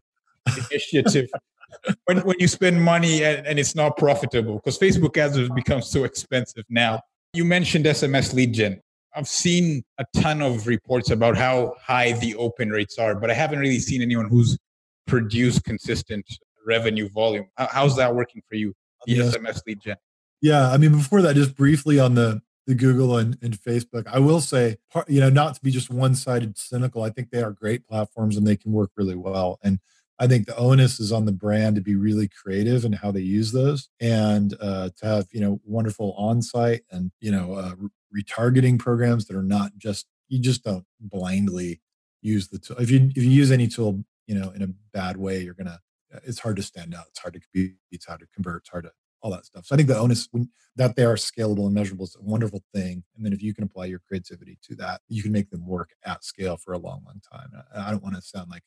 initiative. 0.71 1.31
when, 2.07 2.19
when 2.21 2.37
you 2.41 2.49
spend 2.49 2.83
money 2.83 3.23
and, 3.23 3.47
and 3.47 3.59
it's 3.59 3.77
not 3.77 3.97
profitable, 3.97 4.57
because 4.57 4.79
Facebook 4.79 5.17
ads 5.17 5.37
have 5.37 5.55
become 5.55 5.81
so 5.81 6.03
expensive 6.03 6.65
now. 6.69 7.01
You 7.35 7.45
mentioned 7.45 7.85
SMS 7.85 8.35
lead 8.35 8.53
gen. 8.53 8.81
I've 9.15 9.29
seen 9.29 9.85
a 9.99 10.05
ton 10.17 10.43
of 10.43 10.67
reports 10.67 11.11
about 11.11 11.37
how 11.37 11.75
high 11.81 12.13
the 12.13 12.35
open 12.35 12.71
rates 12.71 12.99
are, 12.99 13.15
but 13.15 13.31
I 13.31 13.35
haven't 13.35 13.61
really 13.61 13.79
seen 13.79 14.03
anyone 14.03 14.29
who's 14.29 14.59
produced 15.07 15.65
consistent 15.65 16.27
revenue 16.67 17.09
volume. 17.11 17.47
How's 17.57 17.97
that 17.97 18.15
working 18.15 18.43
for 18.49 18.57
you? 18.57 18.75
The 19.07 19.15
yes. 19.15 19.37
SMS 19.37 19.61
lead 19.67 19.81
gen. 19.81 19.97
Yeah, 20.41 20.71
I 20.71 20.77
mean, 20.79 20.93
before 20.93 21.23
that, 21.23 21.37
just 21.37 21.55
briefly 21.55 22.01
on 22.01 22.15
the 22.15 22.41
the 22.67 22.75
Google 22.75 23.17
and, 23.17 23.37
and 23.43 23.59
Facebook, 23.59 24.07
I 24.07 24.21
will 24.21 24.41
say, 24.41 24.77
you 25.09 25.21
know, 25.21 25.31
not 25.31 25.55
to 25.55 25.61
be 25.61 25.71
just 25.71 25.91
one 25.91 26.15
sided 26.15 26.57
cynical. 26.57 27.03
I 27.03 27.11
think 27.11 27.31
they 27.31 27.43
are 27.43 27.51
great 27.51 27.87
platforms 27.87 28.37
and 28.37 28.47
they 28.47 28.57
can 28.57 28.73
work 28.73 28.91
really 28.97 29.17
well. 29.17 29.59
And 29.65 29.81
I 30.19 30.29
think 30.29 30.47
the 30.47 30.57
onus 30.57 31.01
is 31.01 31.11
on 31.11 31.25
the 31.25 31.33
brand 31.33 31.75
to 31.75 31.83
be 31.83 31.97
really 31.97 32.29
creative 32.29 32.85
in 32.85 32.93
how 32.93 33.11
they 33.11 33.21
use 33.21 33.51
those 33.51 33.89
and 34.01 34.55
uh, 34.61 34.91
to 34.99 35.07
have 35.07 35.27
you 35.33 35.41
know 35.41 35.61
wonderful 35.65 36.15
on-site 36.17 36.83
and 36.93 37.11
you 37.21 37.33
know 37.33 37.55
uh, 37.55 37.75
retargeting 38.17 38.79
programs 38.79 39.27
that 39.27 39.37
are 39.37 39.43
not 39.43 39.73
just 39.79 40.07
you 40.29 40.39
just 40.39 40.63
don't 40.63 40.85
blindly 41.01 41.81
use 42.21 42.49
the 42.49 42.59
tool. 42.59 42.77
If 42.79 42.91
you 42.91 43.11
if 43.17 43.25
you 43.25 43.31
use 43.31 43.51
any 43.51 43.67
tool 43.67 44.05
you 44.29 44.39
know 44.39 44.51
in 44.51 44.63
a 44.63 44.69
bad 44.93 45.17
way, 45.17 45.43
you're 45.43 45.55
gonna 45.55 45.81
it's 46.25 46.39
hard 46.39 46.57
to 46.57 46.63
stand 46.63 46.95
out. 46.95 47.07
It's 47.09 47.19
hard 47.19 47.35
to 47.35 47.41
compete. 47.41 47.75
It's 47.91 48.05
hard 48.07 48.21
to 48.21 48.27
convert. 48.33 48.63
It's 48.63 48.71
hard 48.71 48.85
to 48.85 48.93
all 49.23 49.31
that 49.31 49.47
stuff. 49.47 49.67
So 49.67 49.75
I 49.75 49.77
think 49.77 49.89
the 49.89 49.99
onus 49.99 50.29
when, 50.33 50.49
that 50.77 50.97
they 50.97 51.05
are 51.05 51.15
scalable 51.15 51.67
and 51.67 51.75
measurable 51.75 52.05
is 52.05 52.17
a 52.19 52.23
wonderful 52.23 52.63
thing. 52.75 53.05
And 53.17 53.25
then 53.25 53.33
if 53.33 53.43
you 53.43 53.55
can 53.55 53.65
apply 53.65 53.87
your 53.87 54.01
creativity 54.01 54.59
to 54.69 54.75
that, 54.77 55.01
you 55.09 55.23
can 55.23 55.33
make 55.33 55.51
them 55.51 55.67
work 55.67 55.91
at 56.05 56.25
scale 56.25 56.57
for 56.57 56.73
a 56.73 56.79
long, 56.79 57.03
long 57.07 57.21
time. 57.33 57.51
I 57.75 57.91
don't 57.91 58.03
want 58.03 58.17
to 58.17 58.23
sound 58.23 58.51
like 58.51 58.63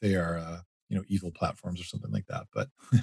they 0.00 0.14
are, 0.14 0.38
uh, 0.38 0.60
you 0.88 0.96
know, 0.96 1.04
evil 1.08 1.30
platforms 1.30 1.80
or 1.80 1.84
something 1.84 2.12
like 2.12 2.26
that. 2.26 2.46
But, 2.54 2.68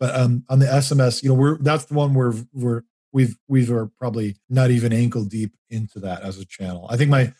but 0.00 0.14
um, 0.14 0.44
on 0.48 0.60
the 0.60 0.66
SMS, 0.66 1.22
you 1.22 1.28
know, 1.28 1.34
we're 1.34 1.58
that's 1.58 1.86
the 1.86 1.94
one 1.94 2.14
where 2.14 2.32
we're 2.52 2.82
we've 3.12 3.36
we've 3.48 3.70
are 3.70 3.86
probably 3.98 4.36
not 4.48 4.70
even 4.70 4.92
ankle 4.92 5.24
deep 5.24 5.54
into 5.70 5.98
that 6.00 6.22
as 6.22 6.38
a 6.38 6.44
channel. 6.44 6.86
I 6.90 6.96
think 6.96 7.10
my 7.10 7.32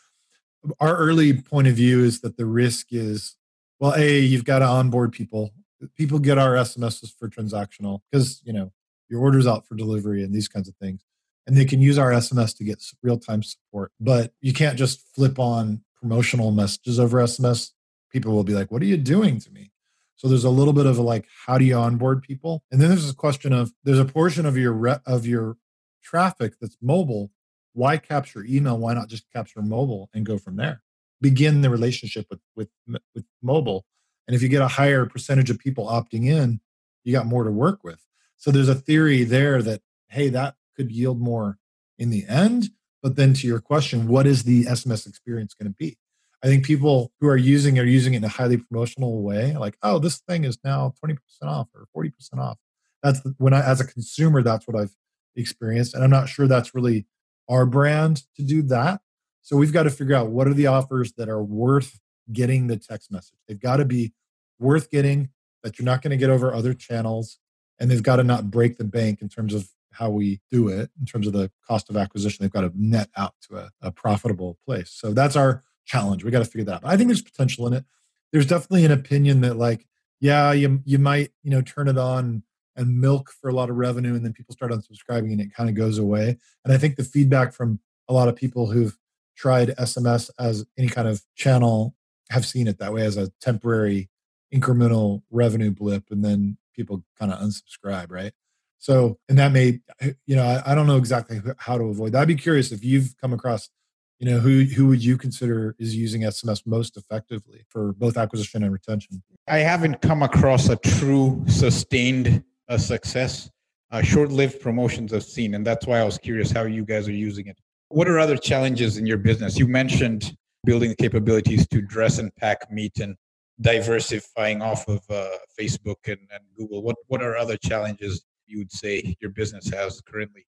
our 0.81 0.97
early 0.97 1.35
point 1.35 1.69
of 1.69 1.75
view 1.75 2.03
is 2.03 2.21
that 2.23 2.37
the 2.37 2.47
risk 2.47 2.89
is 2.91 3.37
well, 3.79 3.95
a 3.95 4.19
you've 4.19 4.45
got 4.45 4.61
to 4.61 4.65
onboard 4.65 5.13
people. 5.13 5.51
People 5.97 6.19
get 6.19 6.39
our 6.39 6.55
SMSs 6.55 7.13
for 7.19 7.29
transactional 7.29 8.01
because 8.11 8.41
you 8.45 8.53
know 8.53 8.73
your 9.09 9.21
orders 9.21 9.47
out 9.47 9.67
for 9.67 9.75
delivery 9.75 10.23
and 10.23 10.35
these 10.35 10.49
kinds 10.49 10.69
of 10.69 10.77
things. 10.77 11.05
And 11.47 11.57
they 11.57 11.65
can 11.65 11.81
use 11.81 11.99
our 11.99 12.11
SMS 12.11 12.57
to 12.57 12.65
get 12.65 12.83
real 13.03 13.19
time 13.19 13.43
support. 13.43 13.93
But 14.01 14.33
you 14.41 14.53
can't 14.53 14.79
just 14.79 15.07
flip 15.15 15.39
on 15.39 15.83
promotional 16.01 16.51
messages 16.51 16.99
over 16.99 17.19
SMS. 17.19 17.71
People 18.11 18.35
will 18.35 18.45
be 18.45 18.55
like, 18.55 18.71
What 18.71 18.83
are 18.83 18.87
you 18.87 18.97
doing 18.97 19.39
to 19.41 19.51
me? 19.51 19.71
So 20.17 20.29
there's 20.29 20.45
a 20.45 20.51
little 20.51 20.73
bit 20.73 20.87
of 20.87 20.99
like, 20.99 21.27
how 21.47 21.59
do 21.59 21.65
you 21.65 21.77
onboard 21.77 22.23
people? 22.23 22.63
And 22.73 22.81
then 22.81 22.89
there's 22.89 23.11
a 23.11 23.15
question 23.15 23.53
of 23.53 23.73
there's 23.85 23.99
a 23.99 24.05
portion 24.05 24.47
of 24.47 24.57
your 24.57 24.73
re- 24.73 24.99
of 25.07 25.27
your 25.27 25.57
traffic 26.03 26.55
that's 26.61 26.77
mobile. 26.81 27.31
Why 27.75 27.99
capture 27.99 28.43
email? 28.45 28.79
Why 28.79 28.95
not 28.95 29.09
just 29.09 29.31
capture 29.31 29.61
mobile 29.61 30.09
and 30.15 30.25
go 30.25 30.39
from 30.39 30.57
there? 30.57 30.83
Begin 31.21 31.61
the 31.61 31.71
relationship 31.71 32.27
with 32.31 32.41
with 32.57 32.71
with 33.15 33.25
mobile. 33.43 33.85
And 34.27 34.35
if 34.35 34.43
you 34.43 34.49
get 34.49 34.63
a 34.63 34.69
higher 34.69 35.05
percentage 35.07 35.51
of 35.51 35.59
people 35.59 35.87
opting 35.87 36.27
in, 36.27 36.61
you 37.05 37.13
got 37.13 37.27
more 37.27 37.45
to 37.45 37.51
work 37.51 37.85
with. 37.85 38.01
So 38.37 38.51
there's 38.51 38.69
a 38.69 38.75
theory 38.75 39.25
there 39.25 39.63
that, 39.63 39.81
hey, 40.09 40.29
that 40.31 40.55
could 40.77 40.93
yield 40.93 41.21
more 41.21 41.59
in 41.99 42.11
the 42.11 42.25
end. 42.29 42.71
But 43.03 43.17
then 43.17 43.35
to 43.35 43.47
your 43.47 43.61
question, 43.61 44.09
what 44.09 44.27
is 44.27 44.43
the 44.43 44.65
SMS 44.65 45.07
experience 45.07 45.55
going 45.55 45.71
to 45.71 45.77
be? 45.77 45.99
I 46.43 46.49
think 46.49 46.65
people 46.65 47.13
who 47.21 47.29
are 47.29 47.37
using 47.37 47.79
are 47.79 47.85
using 47.85 48.15
it 48.15 48.19
in 48.19 48.25
a 48.25 48.29
highly 48.29 48.59
promotional 48.59 49.23
way, 49.23 49.57
like, 49.57 49.77
oh, 49.83 49.99
this 49.99 50.19
thing 50.29 50.45
is 50.45 50.59
now 50.65 50.93
20% 51.05 51.17
off 51.43 51.69
or 51.75 51.87
40% 51.97 52.13
off. 52.39 52.59
That's 53.03 53.21
when 53.39 53.53
I, 53.53 53.61
as 53.65 53.81
a 53.81 53.87
consumer, 53.87 54.43
that's 54.43 54.67
what 54.67 54.77
I've 54.77 54.95
experienced. 55.35 55.95
And 55.95 56.05
I'm 56.05 56.11
not 56.11 56.29
sure 56.29 56.47
that's 56.47 56.75
really 56.75 57.07
our 57.49 57.67
brand 57.67 58.23
to 58.37 58.43
do 58.43 58.63
that. 58.63 59.01
So 59.43 59.57
we've 59.57 59.73
got 59.73 59.85
to 59.85 59.91
figure 59.91 60.17
out 60.17 60.31
what 60.31 60.49
are 60.49 60.55
the 60.55 60.67
offers 60.67 61.13
that 61.13 61.29
are 61.29 61.43
worth 61.43 62.01
getting 62.33 62.67
the 62.67 62.77
text 62.77 63.13
message. 63.13 63.39
They've 63.47 63.61
got 63.61 63.77
to 63.77 63.85
be 63.85 64.13
worth 64.59 64.91
getting 64.91 65.31
that 65.63 65.79
you're 65.79 65.87
not 65.87 66.03
going 66.03 66.11
to 66.11 66.17
get 66.17 66.31
over 66.31 66.53
other 66.53 66.75
channels 66.75 67.39
and 67.79 67.91
they've 67.91 68.03
got 68.03 68.17
to 68.17 68.25
not 68.25 68.51
break 68.51 68.79
the 68.79 68.85
bank 68.85 69.21
in 69.23 69.29
terms 69.29 69.55
of 69.55 69.69
how 69.97 70.11
we 70.11 70.41
do 70.51 70.69
it 70.69 70.91
in 71.01 71.07
terms 71.07 71.27
of 71.27 71.33
the 71.33 71.51
cost 71.67 71.89
of 71.89 71.97
acquisition 71.97 72.43
they've 72.43 72.51
got 72.53 72.61
to 72.61 72.73
net 72.75 73.09
out 73.17 73.35
to 73.41 73.57
a, 73.57 73.71
a 73.81 73.91
profitable 73.91 74.59
place. 74.65 74.91
So 74.91 75.13
that's 75.13 75.37
our 75.37 75.63
challenge 75.87 76.25
we 76.25 76.31
got 76.31 76.41
to 76.41 76.45
figure 76.45 76.65
that 76.65 76.85
out. 76.85 76.85
I 76.85 76.97
think 76.97 77.09
there's 77.09 77.23
potential 77.23 77.67
in 77.67 77.73
it. 77.73 77.85
There's 78.33 78.47
definitely 78.47 78.85
an 78.85 78.93
opinion 78.93 79.41
that 79.43 79.57
like 79.57 79.87
yeah 80.21 80.53
you, 80.53 80.83
you 80.85 80.99
might 80.99 81.31
you 81.43 81.51
know 81.51 81.63
turn 81.63 81.89
it 81.89 81.99
on 81.99 82.43
and 82.75 83.01
milk 83.01 83.31
for 83.31 83.49
a 83.49 83.55
lot 83.55 83.71
of 83.71 83.77
revenue 83.77 84.15
and 84.15 84.25
then 84.25 84.35
people 84.35 84.55
start 84.55 84.71
unsubscribing 84.71 85.33
and 85.33 85.41
it 85.41 85.55
kind 85.55 85.71
of 85.71 85.75
goes 85.75 85.99
away. 85.99 86.37
And 86.65 86.75
i 86.75 86.79
think 86.79 86.97
the 86.97 87.05
feedback 87.05 87.53
from 87.53 87.81
a 88.09 88.13
lot 88.13 88.29
of 88.29 88.37
people 88.37 88.71
who've 88.71 88.97
tried 89.37 89.69
sms 89.71 90.31
as 90.39 90.65
any 90.79 90.89
kind 90.89 91.09
of 91.09 91.23
channel 91.35 91.95
have 92.31 92.47
seen 92.47 92.67
it 92.67 92.79
that 92.79 92.93
way 92.93 93.03
as 93.03 93.17
a 93.17 93.31
temporary 93.41 94.09
incremental 94.53 95.23
revenue 95.31 95.71
blip 95.71 96.05
and 96.11 96.25
then 96.25 96.57
people 96.77 97.03
kind 97.19 97.33
of 97.33 97.41
unsubscribe, 97.41 98.11
right? 98.11 98.33
So, 98.79 99.19
and 99.29 99.39
that 99.39 99.53
may, 99.53 99.81
you 100.27 100.37
know, 100.37 100.45
I, 100.45 100.73
I, 100.73 100.75
don't 100.75 100.87
know 100.87 100.99
exactly 100.99 101.41
how 101.59 101.79
to 101.79 101.85
avoid 101.85 102.13
that. 102.13 102.23
I'd 102.23 102.29
be 102.29 102.35
curious 102.35 102.73
if 102.73 102.85
you've 102.85 103.17
come 103.21 103.33
across, 103.33 103.71
you 104.19 104.31
know, 104.31 104.39
who 104.39 104.65
who 104.65 104.87
would 104.89 105.03
you 105.03 105.17
consider 105.17 105.75
is 105.79 105.97
using 105.97 106.23
SMS 106.23 106.67
most 106.67 106.97
effectively 106.97 107.65
for 107.69 107.93
both 107.95 108.17
acquisition 108.17 108.63
and 108.63 108.73
retention? 108.73 109.23
I 109.49 109.59
haven't 109.59 110.03
come 110.03 110.23
across 110.23 110.69
a 110.69 110.77
true 110.77 111.43
sustained 111.49 112.45
uh, 112.69 112.79
success. 112.79 113.51
Uh, 113.93 114.03
short-lived 114.03 114.61
promotions 114.61 115.13
I've 115.15 115.23
seen, 115.23 115.55
and 115.55 115.65
that's 115.65 115.87
why 115.87 116.01
I 116.01 116.05
was 116.05 116.19
curious 116.19 116.51
how 116.51 116.65
you 116.65 116.85
guys 116.85 117.07
are 117.09 117.13
using 117.13 117.47
it. 117.47 117.57
What 117.89 118.09
are 118.09 118.19
other 118.19 118.37
challenges 118.37 118.99
in 118.99 119.07
your 119.07 119.17
business? 119.17 119.57
You 119.59 119.69
mentioned 119.69 120.37
building 120.65 120.91
the 120.91 120.97
capabilities 120.97 121.69
to 121.69 121.81
dress 121.81 122.19
and 122.19 122.35
pack 122.35 122.71
meat 122.71 122.99
and 122.99 123.17
diversifying 123.61 124.63
off 124.63 124.87
of 124.89 125.01
uh, 125.11 125.29
Facebook 125.59 126.07
and, 126.07 126.19
and 126.33 126.43
Google? 126.57 126.83
What 126.83 126.97
what 127.09 127.23
are 127.23 127.37
other 127.37 127.57
challenges 127.57 128.25
you 128.47 128.59
would 128.59 128.73
say 128.73 129.17
your 129.21 129.31
business 129.31 129.69
has 129.71 130.01
currently? 130.01 130.47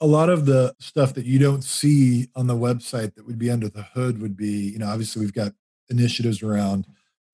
A 0.00 0.06
lot 0.06 0.28
of 0.28 0.46
the 0.46 0.74
stuff 0.80 1.14
that 1.14 1.26
you 1.26 1.38
don't 1.38 1.62
see 1.62 2.28
on 2.34 2.46
the 2.48 2.56
website 2.56 3.14
that 3.14 3.26
would 3.26 3.38
be 3.38 3.50
under 3.50 3.68
the 3.68 3.82
hood 3.82 4.20
would 4.20 4.36
be, 4.36 4.70
you 4.70 4.78
know, 4.78 4.88
obviously 4.88 5.20
we've 5.20 5.32
got 5.32 5.52
initiatives 5.88 6.42
around 6.42 6.86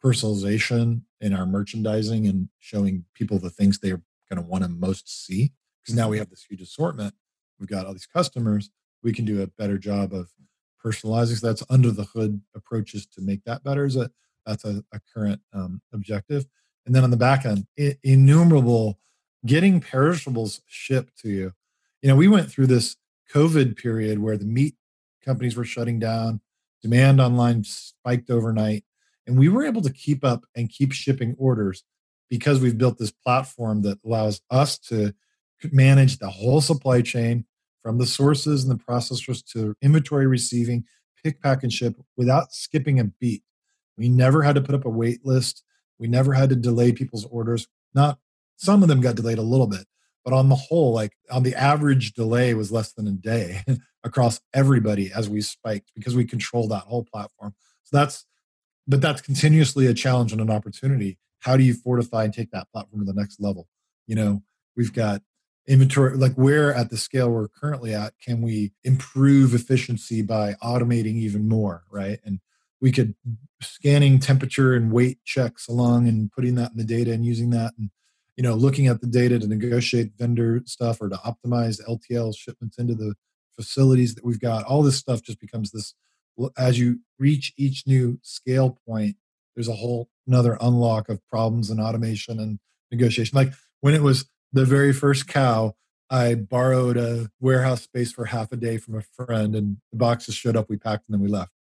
personalization 0.05 1.03
in 1.21 1.35
our 1.35 1.47
merchandising 1.47 2.27
and 2.27 2.49
showing 2.59 3.05
people 3.15 3.39
the 3.39 3.51
things 3.51 3.79
they're 3.79 4.03
going 4.31 4.43
to 4.43 4.49
want 4.49 4.65
to 4.65 4.69
most 4.69 5.27
see. 5.27 5.53
Because 5.83 5.97
now 5.97 6.09
we 6.09 6.19
have 6.19 6.29
this 6.29 6.45
huge 6.49 6.61
assortment. 6.61 7.15
We've 7.59 7.69
got 7.69 7.87
all 7.87 7.93
these 7.93 8.07
customers. 8.07 8.71
We 9.03 9.13
can 9.13 9.25
do 9.25 9.43
a 9.43 9.47
better 9.47 9.79
job 9.79 10.13
of 10.13 10.31
personalizing. 10.85 11.39
So 11.39 11.47
that's 11.47 11.65
under 11.71 11.91
the 11.91 12.05
hood 12.05 12.43
approaches 12.55 13.07
to 13.07 13.23
make 13.23 13.45
that 13.45 13.65
better. 13.65 13.85
Is 13.85 13.97
a 13.97 14.11
that's 14.49 14.65
a, 14.65 14.83
a 14.93 15.01
current 15.15 15.41
um, 15.53 15.81
objective. 15.93 16.47
And 16.87 16.95
then 16.95 17.05
on 17.05 17.11
the 17.11 17.17
back 17.17 17.45
end, 17.45 17.67
I- 17.79 17.99
innumerable 18.03 18.99
getting 19.45 19.81
perishables 19.81 20.63
shipped 20.67 21.19
to 21.19 21.29
you. 21.29 21.53
You 22.03 22.09
know, 22.09 22.17
we 22.17 22.29
went 22.29 22.51
through 22.51 22.69
this 22.69 22.97
COVID 23.33 23.77
period 23.77 24.19
where 24.19 24.39
the 24.39 24.45
meat 24.45 24.75
companies 25.25 25.57
were 25.57 25.65
shutting 25.65 25.99
down, 25.99 26.41
demand 26.83 27.21
online 27.21 27.63
spiked 27.65 28.31
overnight, 28.31 28.85
and 29.27 29.39
we 29.39 29.49
were 29.49 29.65
able 29.65 29.83
to 29.83 29.93
keep 29.93 30.25
up 30.25 30.45
and 30.57 30.71
keep 30.71 30.93
shipping 30.93 31.37
orders 31.39 31.85
because 32.31 32.61
we've 32.61 32.79
built 32.79 32.99
this 32.99 33.11
platform 33.11 33.83
that 33.83 33.99
allows 34.05 34.41
us 34.51 34.79
to 34.79 35.13
manage 35.71 36.19
the 36.19 36.31
whole 36.31 36.61
supply 36.61 37.03
chain 37.03 37.45
from 37.83 37.99
the 37.99 38.07
sources 38.07 38.65
and 38.65 38.73
the 38.73 38.83
processors 38.83 39.45
to 39.53 39.75
inventory 39.83 40.27
receiving, 40.27 40.85
pick, 41.23 41.43
pack, 41.43 41.63
and 41.63 41.73
ship 41.73 41.97
without 42.17 42.53
skipping 42.53 43.01
a 43.01 43.05
beat. 43.05 43.43
We 43.99 44.09
never 44.09 44.43
had 44.43 44.55
to 44.55 44.61
put 44.63 44.75
up 44.75 44.85
a 44.85 44.91
wait 44.91 45.27
list. 45.27 45.65
We 45.99 46.07
never 46.07 46.33
had 46.33 46.49
to 46.51 46.57
delay 46.57 46.93
people's 46.93 47.27
orders. 47.27 47.67
Not 47.93 48.19
some 48.57 48.83
of 48.83 48.89
them 48.89 49.01
got 49.01 49.17
delayed 49.17 49.39
a 49.39 49.43
little 49.43 49.67
bit, 49.67 49.87
but 50.25 50.33
on 50.33 50.49
the 50.49 50.55
whole, 50.55 50.93
like 50.93 51.13
on 51.31 51.43
the 51.43 51.55
average 51.55 52.13
delay 52.13 52.55
was 52.55 52.73
less 52.73 52.93
than 52.93 53.09
a 53.09 53.13
day 53.13 53.65
across 54.05 54.41
everybody 54.55 55.13
as 55.13 55.29
we 55.29 55.41
spiked 55.41 55.91
because 55.95 56.15
we 56.15 56.25
control 56.25 56.69
that 56.69 56.85
whole 56.85 57.05
platform. 57.05 57.55
So 57.83 57.97
that's, 57.97 58.25
but 58.87 59.01
that's 59.01 59.21
continuously 59.21 59.87
a 59.87 59.95
challenge 59.95 60.33
and 60.33 60.41
an 60.41 60.51
opportunity. 60.51 61.19
How 61.41 61.57
do 61.57 61.65
you 61.65 61.75
fortify 61.75 62.25
and 62.25 62.33
take 62.33 62.51
that 62.53 62.71
platform 62.73 63.05
to 63.05 63.13
the 63.13 63.19
next 63.19 63.41
level? 63.41 63.69
You 64.07 64.15
know, 64.15 64.43
we've 64.77 64.93
got 64.93 65.23
inventory, 65.67 66.17
like 66.17 66.35
where 66.35 66.73
at 66.73 66.91
the 66.91 66.97
scale 66.97 67.31
we're 67.31 67.49
currently 67.49 67.95
at, 67.95 68.15
can 68.25 68.43
we 68.43 68.73
improve 68.85 69.55
efficiency 69.55 70.23
by 70.23 70.55
automating 70.63 71.17
even 71.17 71.49
more, 71.49 71.85
right? 71.91 72.19
And 72.25 72.41
we 72.81 72.93
could 72.93 73.15
scanning 73.61 74.18
temperature 74.18 74.75
and 74.75 74.92
weight 74.92 75.18
checks 75.25 75.68
along 75.68 76.09
and 76.09 76.31
putting 76.33 76.55
that 76.55 76.71
in 76.71 76.77
the 76.77 76.85
data 76.85 77.12
and 77.12 77.25
using 77.25 77.51
that 77.51 77.73
and 77.79 77.90
you 78.37 78.42
know 78.42 78.55
looking 78.55 78.87
at 78.87 79.01
the 79.01 79.07
data 79.07 79.38
to 79.38 79.47
negotiate 79.47 80.12
vendor 80.16 80.62
stuff 80.64 81.01
or 81.01 81.09
to 81.09 81.16
optimize 81.16 81.81
LTL 81.88 82.37
shipments 82.37 82.79
into 82.79 82.94
the 82.94 83.14
facilities 83.57 84.14
that 84.14 84.25
we've 84.25 84.40
got 84.40 84.64
all 84.64 84.83
this 84.83 84.97
stuff 84.97 85.23
just 85.23 85.40
becomes 85.40 85.73
this 85.73 85.94
as 86.57 86.79
you 86.79 87.01
reach 87.18 87.53
each 87.57 87.85
new 87.87 88.18
scale 88.23 88.79
point 88.87 89.16
there's 89.57 89.68
a 89.68 89.75
whole 89.75 90.09
another 90.27 90.57
unlock 90.61 91.09
of 91.09 91.21
problems 91.29 91.68
and 91.68 91.81
automation 91.81 92.38
and 92.38 92.61
negotiation 92.92 93.37
like 93.37 93.53
when 93.81 93.94
it 93.94 94.03
was 94.03 94.27
the 94.53 94.64
very 94.64 94.92
first 94.92 95.27
cow 95.27 95.75
I 96.11 96.35
borrowed 96.37 96.97
a 96.97 97.31
warehouse 97.40 97.83
space 97.83 98.12
for 98.12 98.27
half 98.27 98.51
a 98.53 98.57
day 98.57 98.79
from 98.79 98.94
a 98.94 99.03
friend, 99.03 99.55
and 99.55 99.77
the 99.92 99.99
boxes 99.99 100.35
showed 100.35 100.57
up. 100.57 100.68
We 100.71 100.77
packed 100.79 101.05
and 101.09 101.14
then 101.14 101.21
we 101.21 101.29
left. 101.29 101.53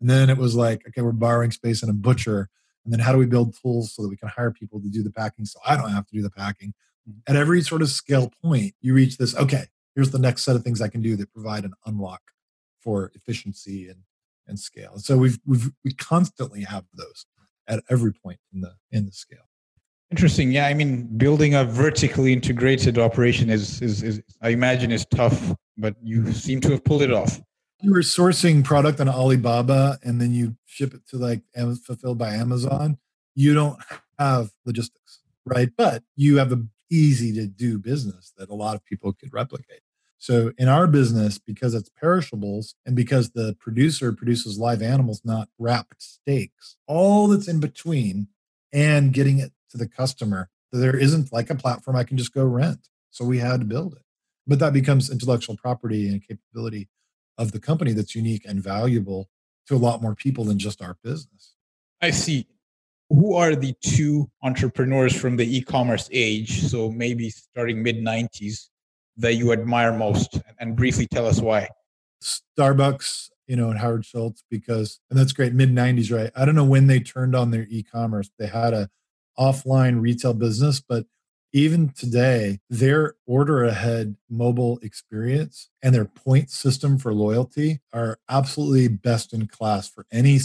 And 0.00 0.10
then 0.10 0.30
it 0.30 0.36
was 0.36 0.54
like, 0.54 0.82
okay, 0.88 1.02
we're 1.02 1.12
borrowing 1.12 1.50
space 1.50 1.82
in 1.82 1.88
a 1.88 1.94
butcher. 1.94 2.48
And 2.84 2.92
then 2.92 3.00
how 3.00 3.12
do 3.12 3.18
we 3.18 3.26
build 3.26 3.56
tools 3.60 3.94
so 3.94 4.02
that 4.02 4.08
we 4.08 4.16
can 4.16 4.28
hire 4.28 4.50
people 4.50 4.80
to 4.80 4.88
do 4.88 5.02
the 5.02 5.10
packing 5.10 5.44
so 5.44 5.58
I 5.66 5.76
don't 5.76 5.90
have 5.90 6.06
to 6.06 6.14
do 6.14 6.22
the 6.22 6.30
packing? 6.30 6.74
Mm-hmm. 7.08 7.32
At 7.32 7.36
every 7.36 7.62
sort 7.62 7.82
of 7.82 7.88
scale 7.88 8.30
point, 8.42 8.74
you 8.80 8.94
reach 8.94 9.16
this, 9.16 9.34
okay, 9.36 9.64
here's 9.94 10.10
the 10.10 10.18
next 10.18 10.44
set 10.44 10.56
of 10.56 10.62
things 10.62 10.80
I 10.80 10.88
can 10.88 11.02
do 11.02 11.16
that 11.16 11.32
provide 11.32 11.64
an 11.64 11.72
unlock 11.86 12.20
for 12.80 13.10
efficiency 13.14 13.88
and, 13.88 14.00
and 14.46 14.58
scale. 14.58 14.92
And 14.92 15.02
so 15.02 15.16
we've, 15.16 15.38
we've, 15.44 15.70
we 15.84 15.92
constantly 15.92 16.62
have 16.62 16.84
those 16.94 17.26
at 17.66 17.82
every 17.90 18.12
point 18.12 18.38
in 18.52 18.60
the, 18.60 18.74
in 18.92 19.06
the 19.06 19.12
scale. 19.12 19.48
Interesting. 20.12 20.52
Yeah, 20.52 20.66
I 20.66 20.74
mean, 20.74 21.08
building 21.18 21.54
a 21.56 21.64
vertically 21.64 22.32
integrated 22.32 22.96
operation 22.96 23.50
is, 23.50 23.82
is, 23.82 24.04
is, 24.04 24.22
I 24.40 24.50
imagine, 24.50 24.92
is 24.92 25.04
tough, 25.06 25.52
but 25.76 25.96
you 26.00 26.32
seem 26.32 26.60
to 26.60 26.70
have 26.70 26.84
pulled 26.84 27.02
it 27.02 27.12
off. 27.12 27.40
You 27.86 27.92
were 27.92 28.00
sourcing 28.00 28.64
product 28.64 28.98
on 28.98 29.08
Alibaba, 29.08 30.00
and 30.02 30.20
then 30.20 30.34
you 30.34 30.56
ship 30.64 30.92
it 30.92 31.06
to 31.10 31.18
like 31.18 31.42
fulfilled 31.84 32.18
by 32.18 32.30
Amazon. 32.30 32.98
You 33.36 33.54
don't 33.54 33.78
have 34.18 34.50
logistics, 34.64 35.20
right? 35.44 35.70
But 35.76 36.02
you 36.16 36.38
have 36.38 36.50
a 36.50 36.64
easy 36.90 37.32
to 37.34 37.46
do 37.46 37.78
business 37.78 38.32
that 38.38 38.50
a 38.50 38.54
lot 38.54 38.74
of 38.74 38.84
people 38.84 39.12
could 39.12 39.32
replicate. 39.32 39.82
So 40.18 40.52
in 40.58 40.66
our 40.66 40.88
business, 40.88 41.38
because 41.38 41.74
it's 41.74 41.88
perishables 41.88 42.74
and 42.84 42.96
because 42.96 43.30
the 43.30 43.56
producer 43.60 44.12
produces 44.12 44.58
live 44.58 44.82
animals, 44.82 45.20
not 45.24 45.48
wrapped 45.56 46.02
steaks, 46.02 46.74
all 46.88 47.28
that's 47.28 47.46
in 47.46 47.60
between 47.60 48.26
and 48.72 49.12
getting 49.12 49.38
it 49.38 49.52
to 49.70 49.76
the 49.76 49.86
customer. 49.86 50.48
There 50.72 50.96
isn't 50.96 51.32
like 51.32 51.50
a 51.50 51.54
platform 51.54 51.96
I 51.96 52.02
can 52.02 52.16
just 52.16 52.34
go 52.34 52.44
rent. 52.44 52.88
So 53.12 53.24
we 53.24 53.38
had 53.38 53.60
to 53.60 53.64
build 53.64 53.92
it. 53.92 54.02
But 54.44 54.58
that 54.58 54.72
becomes 54.72 55.08
intellectual 55.08 55.56
property 55.56 56.08
and 56.08 56.20
capability 56.20 56.88
of 57.38 57.52
the 57.52 57.60
company 57.60 57.92
that's 57.92 58.14
unique 58.14 58.44
and 58.46 58.62
valuable 58.62 59.28
to 59.68 59.74
a 59.74 59.78
lot 59.78 60.02
more 60.02 60.14
people 60.14 60.44
than 60.44 60.58
just 60.58 60.82
our 60.82 60.96
business. 61.02 61.54
I 62.00 62.10
see. 62.10 62.46
Who 63.08 63.34
are 63.34 63.54
the 63.54 63.74
two 63.84 64.28
entrepreneurs 64.42 65.14
from 65.14 65.36
the 65.36 65.56
e 65.56 65.60
commerce 65.60 66.08
age, 66.12 66.62
so 66.62 66.90
maybe 66.90 67.30
starting 67.30 67.82
mid 67.82 67.98
90s, 67.98 68.68
that 69.18 69.34
you 69.34 69.52
admire 69.52 69.92
most? 69.96 70.40
And 70.58 70.74
briefly 70.74 71.06
tell 71.06 71.26
us 71.26 71.40
why. 71.40 71.68
Starbucks, 72.22 73.30
you 73.46 73.54
know, 73.54 73.70
and 73.70 73.78
Howard 73.78 74.04
Schultz, 74.04 74.42
because, 74.50 74.98
and 75.08 75.18
that's 75.18 75.32
great, 75.32 75.52
mid 75.52 75.70
90s, 75.70 76.16
right? 76.16 76.32
I 76.34 76.44
don't 76.44 76.56
know 76.56 76.64
when 76.64 76.88
they 76.88 76.98
turned 76.98 77.36
on 77.36 77.52
their 77.52 77.66
e 77.68 77.84
commerce. 77.84 78.28
They 78.38 78.48
had 78.48 78.74
a 78.74 78.88
offline 79.38 80.00
retail 80.00 80.34
business, 80.34 80.80
but 80.80 81.06
even 81.52 81.90
today, 81.90 82.58
their 82.68 83.14
order 83.26 83.64
ahead 83.64 84.16
mobile 84.28 84.78
experience 84.82 85.70
and 85.82 85.94
their 85.94 86.04
point 86.04 86.50
system 86.50 86.98
for 86.98 87.14
loyalty 87.14 87.80
are 87.92 88.18
absolutely 88.28 88.88
best 88.88 89.32
in 89.32 89.46
class 89.46 89.88
for 89.88 90.06
any, 90.12 90.38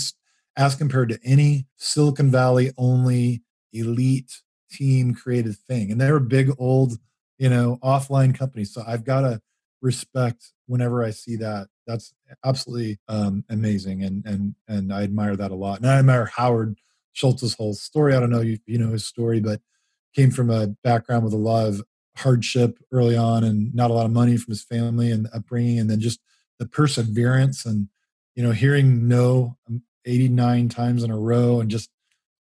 as 0.56 0.76
compared 0.76 1.10
to 1.10 1.20
any 1.24 1.66
Silicon 1.78 2.32
Valley 2.32 2.72
only 2.78 3.44
elite 3.74 4.42
team 4.72 5.14
created 5.14 5.56
thing. 5.68 5.92
And 5.92 6.00
they're 6.00 6.16
a 6.18 6.22
big 6.22 6.52
old, 6.58 6.98
you 7.38 7.50
know, 7.50 7.78
offline 7.84 8.38
company. 8.38 8.64
So 8.64 8.84
I've 8.86 9.04
got 9.04 9.22
to 9.22 9.42
respect 9.82 10.52
whenever 10.68 11.04
I 11.04 11.12
see 11.12 11.36
that. 11.38 11.68
That's 11.88 12.14
absolutely 12.46 13.00
um, 13.08 13.44
amazing. 13.50 14.04
And, 14.04 14.26
and, 14.26 14.56
and 14.68 14.94
I 14.94 15.04
admire 15.04 15.36
that 15.36 15.52
a 15.52 15.56
lot. 15.56 15.80
And 15.80 15.90
I 15.90 16.00
admire 16.00 16.26
Howard 16.26 16.78
Schultz's 17.14 17.56
whole 17.56 17.74
story. 17.74 18.16
I 18.16 18.20
don't 18.20 18.30
know 18.30 18.42
you, 18.42 18.60
you 18.66 18.78
know 18.78 18.92
his 18.92 19.06
story, 19.06 19.40
but 19.40 19.60
came 20.14 20.32
from 20.32 20.50
a 20.50 20.68
background 20.84 21.24
with 21.24 21.34
a 21.34 21.38
lot 21.38 21.68
of 21.68 21.82
hardship 22.18 22.78
early 22.92 23.16
on 23.16 23.44
and 23.44 23.74
not 23.74 23.92
a 23.92 23.94
lot 23.94 24.06
of 24.06 24.12
money 24.12 24.38
from 24.38 24.52
his 24.52 24.64
family 24.64 25.12
and 25.12 25.28
upbringing, 25.34 25.80
and 25.80 25.90
then 25.90 26.00
just 26.00 26.20
the 26.60 26.68
perseverance 26.68 27.66
and 27.66 27.88
you 28.36 28.44
know 28.44 28.52
hearing 28.52 29.08
no 29.08 29.58
um, 29.70 29.84
89 30.06 30.70
times 30.70 31.04
in 31.04 31.12
a 31.12 31.18
row 31.18 31.60
and 31.60 31.70
just 31.70 31.90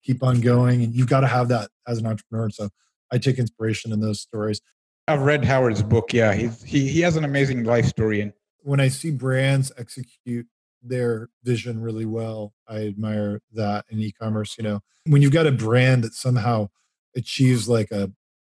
keep 0.05 0.23
on 0.23 0.41
going. 0.41 0.83
And 0.83 0.95
you've 0.95 1.09
got 1.09 1.21
to 1.21 1.27
have 1.27 1.49
that 1.49 1.71
as 1.87 1.99
an 1.99 2.07
entrepreneur. 2.07 2.51
So 2.51 2.71
I 3.13 3.19
take 3.19 3.39
inspiration 3.39 3.93
in 3.93 4.01
those 4.01 4.21
stories. 4.21 4.61
I've 5.07 5.23
read 5.23 5.45
Howard's 5.45 5.83
book. 5.83 6.13
Yeah, 6.13 6.35
he's, 6.35 6.63
he 6.63 6.89
he 6.89 7.01
has 7.01 7.17
an 7.17 7.25
amazing 7.25 7.65
life 7.65 7.87
story. 7.87 8.21
And 8.21 8.33
when 8.63 8.81
I 8.81 8.89
see 8.89 9.11
brands 9.11 9.73
execute 9.79 10.47
their 10.83 11.29
vision 11.45 11.81
really 11.81 12.05
well. 12.05 12.53
I 12.69 12.87
admire 12.87 13.41
that 13.53 13.85
in 13.89 14.01
e-commerce. 14.01 14.57
You 14.59 14.65
know, 14.65 14.81
when 15.07 15.23
you've 15.23 15.33
got 15.33 15.47
a 15.47 15.53
brand 15.53 16.05
that 16.05 16.15
somehow 16.15 16.69
achieves 17.17 17.69
like 17.69 17.91
a 17.91 18.11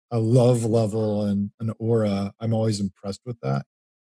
a 0.09 0.19
love 0.19 0.63
level 0.63 1.25
and 1.25 1.51
an 1.59 1.73
aura, 1.79 2.33
I'm 2.39 2.53
always 2.53 2.79
impressed 2.79 3.21
with 3.25 3.39
that. 3.41 3.65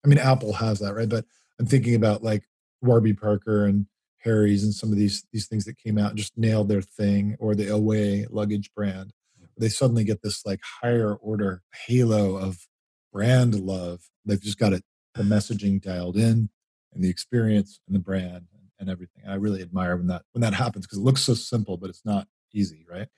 I 0.05 0.09
mean, 0.09 0.19
Apple 0.19 0.53
has 0.55 0.81
that, 0.81 0.95
right? 0.95 1.09
But 1.09 1.25
I'm 1.59 1.67
thinking 1.67 1.95
about 1.95 2.23
like 2.23 2.45
Warby 2.83 3.15
Parker 3.15 3.65
and 3.65 3.87
Harry's 4.19 4.65
and 4.65 4.75
some 4.75 4.93
of 4.93 4.99
these 4.99 5.25
these 5.33 5.47
things 5.47 5.65
that 5.65 5.79
came 5.79 5.99
out 5.99 6.11
and 6.11 6.19
just 6.19 6.37
nailed 6.37 6.69
their 6.69 6.83
thing, 6.83 7.37
or 7.39 7.55
the 7.55 7.69
Away 7.69 8.27
luggage 8.31 8.71
brand. 8.75 9.13
They 9.57 9.69
suddenly 9.69 10.05
get 10.05 10.23
this 10.23 10.47
like 10.47 10.61
higher 10.83 11.15
order 11.15 11.63
halo 11.87 12.37
of 12.37 12.69
brand 13.13 13.59
love. 13.59 14.03
They've 14.25 14.41
just 14.41 14.59
got 14.59 14.73
it 14.73 14.85
the 15.15 15.23
messaging 15.25 15.83
dialed 15.83 16.17
in 16.17 16.51
and 16.93 17.03
the 17.03 17.09
experience 17.09 17.81
and 17.87 17.95
the 17.95 18.01
brand 18.01 18.47
and 18.79 18.89
everything. 18.89 19.25
I 19.27 19.35
really 19.35 19.63
admire 19.63 19.97
when 19.97 20.07
that 20.09 20.23
when 20.33 20.43
that 20.43 20.55
happens 20.55 20.87
because 20.87 20.99
it 20.99 21.05
looks 21.05 21.23
so 21.23 21.35
simple, 21.35 21.77
but 21.77 21.91
it's 21.91 22.05
not 22.05 22.29
easy, 22.53 22.87
right? 22.91 23.09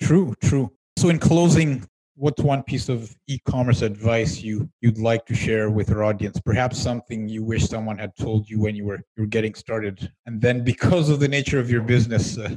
True, 0.00 0.34
true. 0.42 0.70
So 0.96 1.08
in 1.08 1.18
closing, 1.18 1.86
what's 2.16 2.42
one 2.42 2.62
piece 2.62 2.88
of 2.88 3.14
e-commerce 3.26 3.82
advice 3.82 4.40
you 4.40 4.68
you'd 4.80 4.98
like 4.98 5.26
to 5.26 5.34
share 5.34 5.70
with 5.70 5.90
our 5.90 6.04
audience? 6.04 6.40
Perhaps 6.44 6.78
something 6.78 7.28
you 7.28 7.42
wish 7.44 7.66
someone 7.66 7.98
had 7.98 8.16
told 8.16 8.48
you 8.48 8.60
when 8.60 8.74
you 8.76 8.84
were 8.84 9.00
you 9.16 9.22
were 9.22 9.26
getting 9.26 9.54
started, 9.54 10.12
and 10.26 10.40
then 10.40 10.64
because 10.64 11.08
of 11.08 11.20
the 11.20 11.28
nature 11.28 11.58
of 11.58 11.70
your 11.70 11.82
business. 11.82 12.38
Uh, 12.38 12.56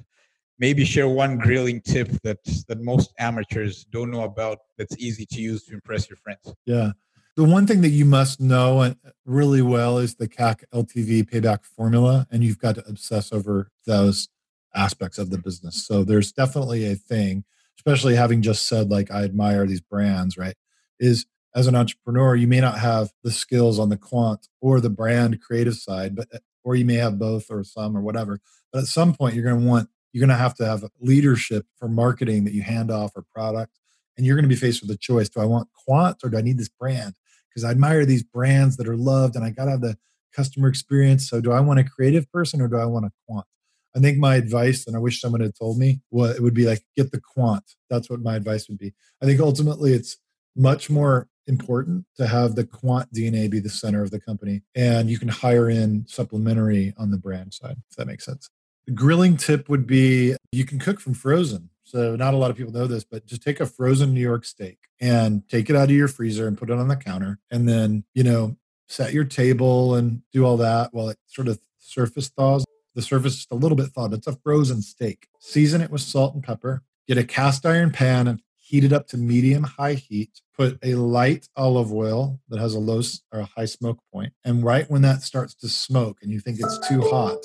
maybe 0.59 0.83
share 0.83 1.07
one 1.07 1.37
grilling 1.37 1.79
tip 1.79 2.09
that 2.23 2.39
that 2.67 2.81
most 2.81 3.13
amateurs 3.19 3.85
don't 3.91 4.09
know 4.09 4.23
about 4.23 4.57
that's 4.75 4.97
easy 4.97 5.23
to 5.23 5.39
use 5.39 5.63
to 5.63 5.75
impress 5.75 6.09
your 6.09 6.17
friends 6.17 6.51
yeah 6.65 6.89
the 7.37 7.43
one 7.43 7.67
thing 7.67 7.81
that 7.81 7.89
you 7.89 8.03
must 8.03 8.41
know 8.41 8.79
uh, 8.79 8.93
really 9.23 9.61
well 9.61 9.99
is 9.99 10.15
the 10.15 10.27
CAC 10.27 10.63
LTV 10.73 11.29
payback 11.29 11.63
formula, 11.63 12.25
and 12.31 12.43
you've 12.43 12.57
got 12.57 12.73
to 12.75 12.87
obsess 12.87 13.31
over 13.31 13.69
those 13.85 14.27
aspects 14.77 15.17
of 15.17 15.29
the 15.29 15.37
business. 15.37 15.85
So 15.85 16.03
there's 16.03 16.31
definitely 16.31 16.85
a 16.85 16.95
thing, 16.95 17.43
especially 17.77 18.15
having 18.15 18.41
just 18.41 18.67
said, 18.67 18.89
like, 18.89 19.11
I 19.11 19.23
admire 19.23 19.65
these 19.65 19.81
brands, 19.81 20.37
right? 20.37 20.55
Is 20.99 21.25
as 21.55 21.67
an 21.67 21.75
entrepreneur, 21.75 22.35
you 22.35 22.47
may 22.47 22.59
not 22.59 22.79
have 22.79 23.11
the 23.23 23.31
skills 23.31 23.79
on 23.79 23.89
the 23.89 23.97
quant 23.97 24.47
or 24.61 24.79
the 24.79 24.89
brand 24.89 25.41
creative 25.41 25.75
side, 25.75 26.15
but 26.15 26.27
uh, 26.33 26.39
or 26.63 26.75
you 26.75 26.85
may 26.85 26.95
have 26.95 27.17
both 27.17 27.49
or 27.49 27.63
some 27.63 27.95
or 27.95 28.01
whatever. 28.01 28.39
But 28.71 28.79
at 28.79 28.85
some 28.85 29.13
point, 29.13 29.33
you're 29.35 29.43
going 29.43 29.61
to 29.61 29.67
want 29.67 29.89
you're 30.13 30.25
going 30.25 30.35
to 30.35 30.41
have 30.41 30.55
to 30.55 30.65
have 30.65 30.85
leadership 30.99 31.65
for 31.77 31.87
marketing 31.87 32.45
that 32.45 32.53
you 32.53 32.61
hand 32.61 32.91
off 32.91 33.11
or 33.15 33.23
product, 33.33 33.79
and 34.17 34.25
you're 34.25 34.35
going 34.35 34.43
to 34.43 34.49
be 34.49 34.55
faced 34.55 34.81
with 34.81 34.91
a 34.91 34.97
choice: 34.97 35.29
Do 35.29 35.39
I 35.39 35.45
want 35.45 35.69
quant 35.73 36.17
or 36.23 36.29
do 36.29 36.37
I 36.37 36.41
need 36.41 36.57
this 36.57 36.69
brand? 36.69 37.15
because 37.57 37.63
I 37.63 37.71
admire 37.71 38.05
these 38.05 38.21
brands 38.21 38.77
that 38.77 38.87
are 38.87 38.95
loved 38.95 39.35
and 39.35 39.43
I 39.43 39.49
got 39.49 39.65
to 39.65 39.71
have 39.71 39.81
the 39.81 39.97
customer 40.31 40.67
experience. 40.67 41.27
So, 41.27 41.41
do 41.41 41.51
I 41.51 41.59
want 41.59 41.79
a 41.79 41.83
creative 41.83 42.31
person 42.31 42.61
or 42.61 42.67
do 42.67 42.77
I 42.77 42.85
want 42.85 43.07
a 43.07 43.11
quant? 43.27 43.47
I 43.95 43.99
think 43.99 44.17
my 44.17 44.35
advice, 44.35 44.85
and 44.85 44.95
I 44.95 44.99
wish 44.99 45.19
someone 45.21 45.41
had 45.41 45.55
told 45.55 45.77
me, 45.77 46.01
what 46.09 46.35
it 46.35 46.41
would 46.41 46.53
be 46.53 46.65
like 46.65 46.83
get 46.95 47.11
the 47.11 47.21
quant. 47.21 47.63
That's 47.89 48.09
what 48.09 48.21
my 48.21 48.35
advice 48.35 48.67
would 48.69 48.77
be. 48.77 48.93
I 49.21 49.25
think 49.25 49.39
ultimately 49.39 49.93
it's 49.93 50.17
much 50.55 50.89
more 50.89 51.27
important 51.47 52.05
to 52.17 52.27
have 52.27 52.55
the 52.55 52.65
quant 52.65 53.11
DNA 53.13 53.49
be 53.49 53.59
the 53.59 53.69
center 53.69 54.03
of 54.03 54.11
the 54.11 54.19
company. 54.19 54.63
And 54.75 55.09
you 55.09 55.17
can 55.17 55.29
hire 55.29 55.69
in 55.69 56.05
supplementary 56.07 56.93
on 56.97 57.11
the 57.11 57.17
brand 57.17 57.53
side, 57.53 57.77
if 57.89 57.95
that 57.97 58.07
makes 58.07 58.25
sense. 58.25 58.49
The 58.85 58.93
grilling 58.93 59.37
tip 59.37 59.69
would 59.69 59.87
be 59.87 60.35
you 60.51 60.65
can 60.65 60.79
cook 60.79 60.99
from 60.99 61.13
frozen. 61.13 61.69
So 61.83 62.15
not 62.17 62.33
a 62.33 62.37
lot 62.37 62.51
of 62.51 62.57
people 62.57 62.73
know 62.73 62.87
this, 62.87 63.05
but 63.05 63.25
just 63.25 63.41
take 63.41 63.61
a 63.61 63.65
frozen 63.65 64.13
New 64.13 64.21
York 64.21 64.43
steak 64.43 64.77
and 64.99 65.47
take 65.47 65.69
it 65.69 65.75
out 65.75 65.89
of 65.89 65.95
your 65.95 66.09
freezer 66.09 66.47
and 66.47 66.57
put 66.57 66.69
it 66.69 66.77
on 66.77 66.89
the 66.89 66.97
counter. 66.97 67.39
And 67.49 67.67
then, 67.67 68.03
you 68.13 68.23
know, 68.23 68.57
set 68.89 69.13
your 69.13 69.23
table 69.23 69.95
and 69.95 70.21
do 70.33 70.45
all 70.45 70.57
that 70.57 70.93
while 70.93 71.09
it 71.09 71.17
sort 71.27 71.47
of 71.47 71.59
surface 71.79 72.29
thaws. 72.29 72.65
The 72.97 73.03
surface 73.03 73.35
just 73.35 73.51
a 73.51 73.55
little 73.55 73.75
bit 73.75 73.91
thawed. 73.91 74.15
It's 74.15 74.25
a 74.25 74.35
frozen 74.37 74.81
steak. 74.81 75.27
Season 75.39 75.81
it 75.81 75.91
with 75.91 76.01
salt 76.01 76.33
and 76.33 76.43
pepper. 76.43 76.81
Get 77.07 77.19
a 77.19 77.23
cast 77.23 77.63
iron 77.63 77.91
pan 77.91 78.27
and 78.27 78.41
heat 78.55 78.83
it 78.83 78.91
up 78.91 79.07
to 79.09 79.17
medium 79.17 79.61
high 79.61 79.93
heat. 79.93 80.41
Put 80.57 80.79
a 80.81 80.95
light 80.95 81.47
olive 81.55 81.93
oil 81.93 82.39
that 82.49 82.59
has 82.59 82.73
a 82.73 82.79
low 82.79 83.03
or 83.31 83.41
a 83.41 83.49
high 83.55 83.65
smoke 83.65 83.99
point. 84.11 84.33
And 84.43 84.63
right 84.63 84.89
when 84.89 85.03
that 85.03 85.21
starts 85.21 85.53
to 85.57 85.69
smoke 85.69 86.17
and 86.23 86.31
you 86.31 86.39
think 86.39 86.57
it's 86.59 86.87
too 86.89 87.01
hot, 87.01 87.37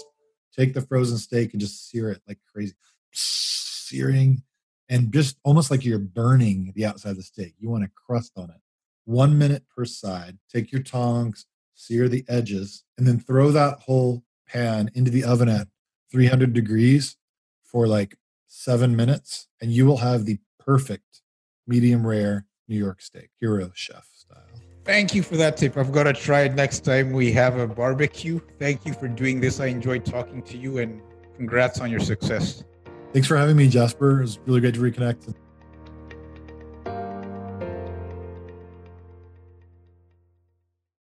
take 0.57 0.73
the 0.73 0.81
frozen 0.81 1.19
steak 1.19 1.53
and 1.53 1.61
just 1.61 1.91
sear 1.91 2.11
it 2.11 2.23
like 2.27 2.38
crazy 2.51 2.73
searing 3.12 4.45
and 4.88 5.12
just 5.12 5.37
almost 5.45 5.71
like 5.71 5.85
you're 5.85 5.99
burning 5.99 6.73
the 6.75 6.87
outside 6.87 7.11
of 7.11 7.17
the 7.19 7.23
steak. 7.23 7.53
You 7.59 7.69
want 7.69 7.85
a 7.85 7.91
crust 8.07 8.33
on 8.38 8.49
it. 8.49 8.61
One 9.05 9.37
minute 9.37 9.65
per 9.77 9.85
side. 9.85 10.38
Take 10.51 10.73
your 10.73 10.83
tongs, 10.83 11.45
sear 11.75 12.09
the 12.09 12.25
edges, 12.27 12.85
and 12.97 13.07
then 13.07 13.21
throw 13.21 13.51
that 13.51 13.81
whole 13.81 14.25
pan 14.53 14.91
into 14.95 15.11
the 15.11 15.25
oven 15.25 15.49
at 15.49 15.69
300 16.11 16.53
degrees 16.53 17.17
for 17.65 17.87
like 17.87 18.17
seven 18.47 18.95
minutes, 18.95 19.49
and 19.61 19.73
you 19.73 19.87
will 19.87 19.99
have 19.99 20.27
the 20.27 20.38
perfect 20.59 21.23
medium 21.67 22.07
rare 22.07 22.47
New 22.69 22.77
York 22.77 23.01
steak, 23.01 23.31
hero 23.41 23.71
chef 23.75 24.09
style. 24.15 24.38
Thank 24.85 25.15
you 25.15 25.23
for 25.23 25.37
that 25.37 25.57
tip. 25.57 25.77
I've 25.77 25.93
got 25.93 26.05
to 26.05 26.12
try 26.12 26.43
it 26.43 26.55
next 26.55 26.81
time 26.85 27.12
we 27.12 27.33
have 27.33 27.57
a 27.57 27.67
barbecue. 27.67 28.41
Thank 28.59 28.85
you 28.85 28.93
for 28.93 29.09
doing 29.09 29.41
this. 29.41 29.61
I 29.61 29.67
enjoyed 29.67 30.05
talking 30.05 30.43
to 30.43 30.59
you 30.59 30.79
and 30.79 31.01
congrats 31.37 31.81
on 31.81 31.91
your 31.91 32.01
success. 32.01 32.65
Thanks 33.12 33.29
for 33.29 33.37
having 33.37 33.57
me, 33.57 33.69
Jasper. 33.69 34.19
It 34.19 34.23
was 34.23 34.38
really 34.47 34.61
great 34.61 34.75
to 34.75 34.81
reconnect. 34.81 35.35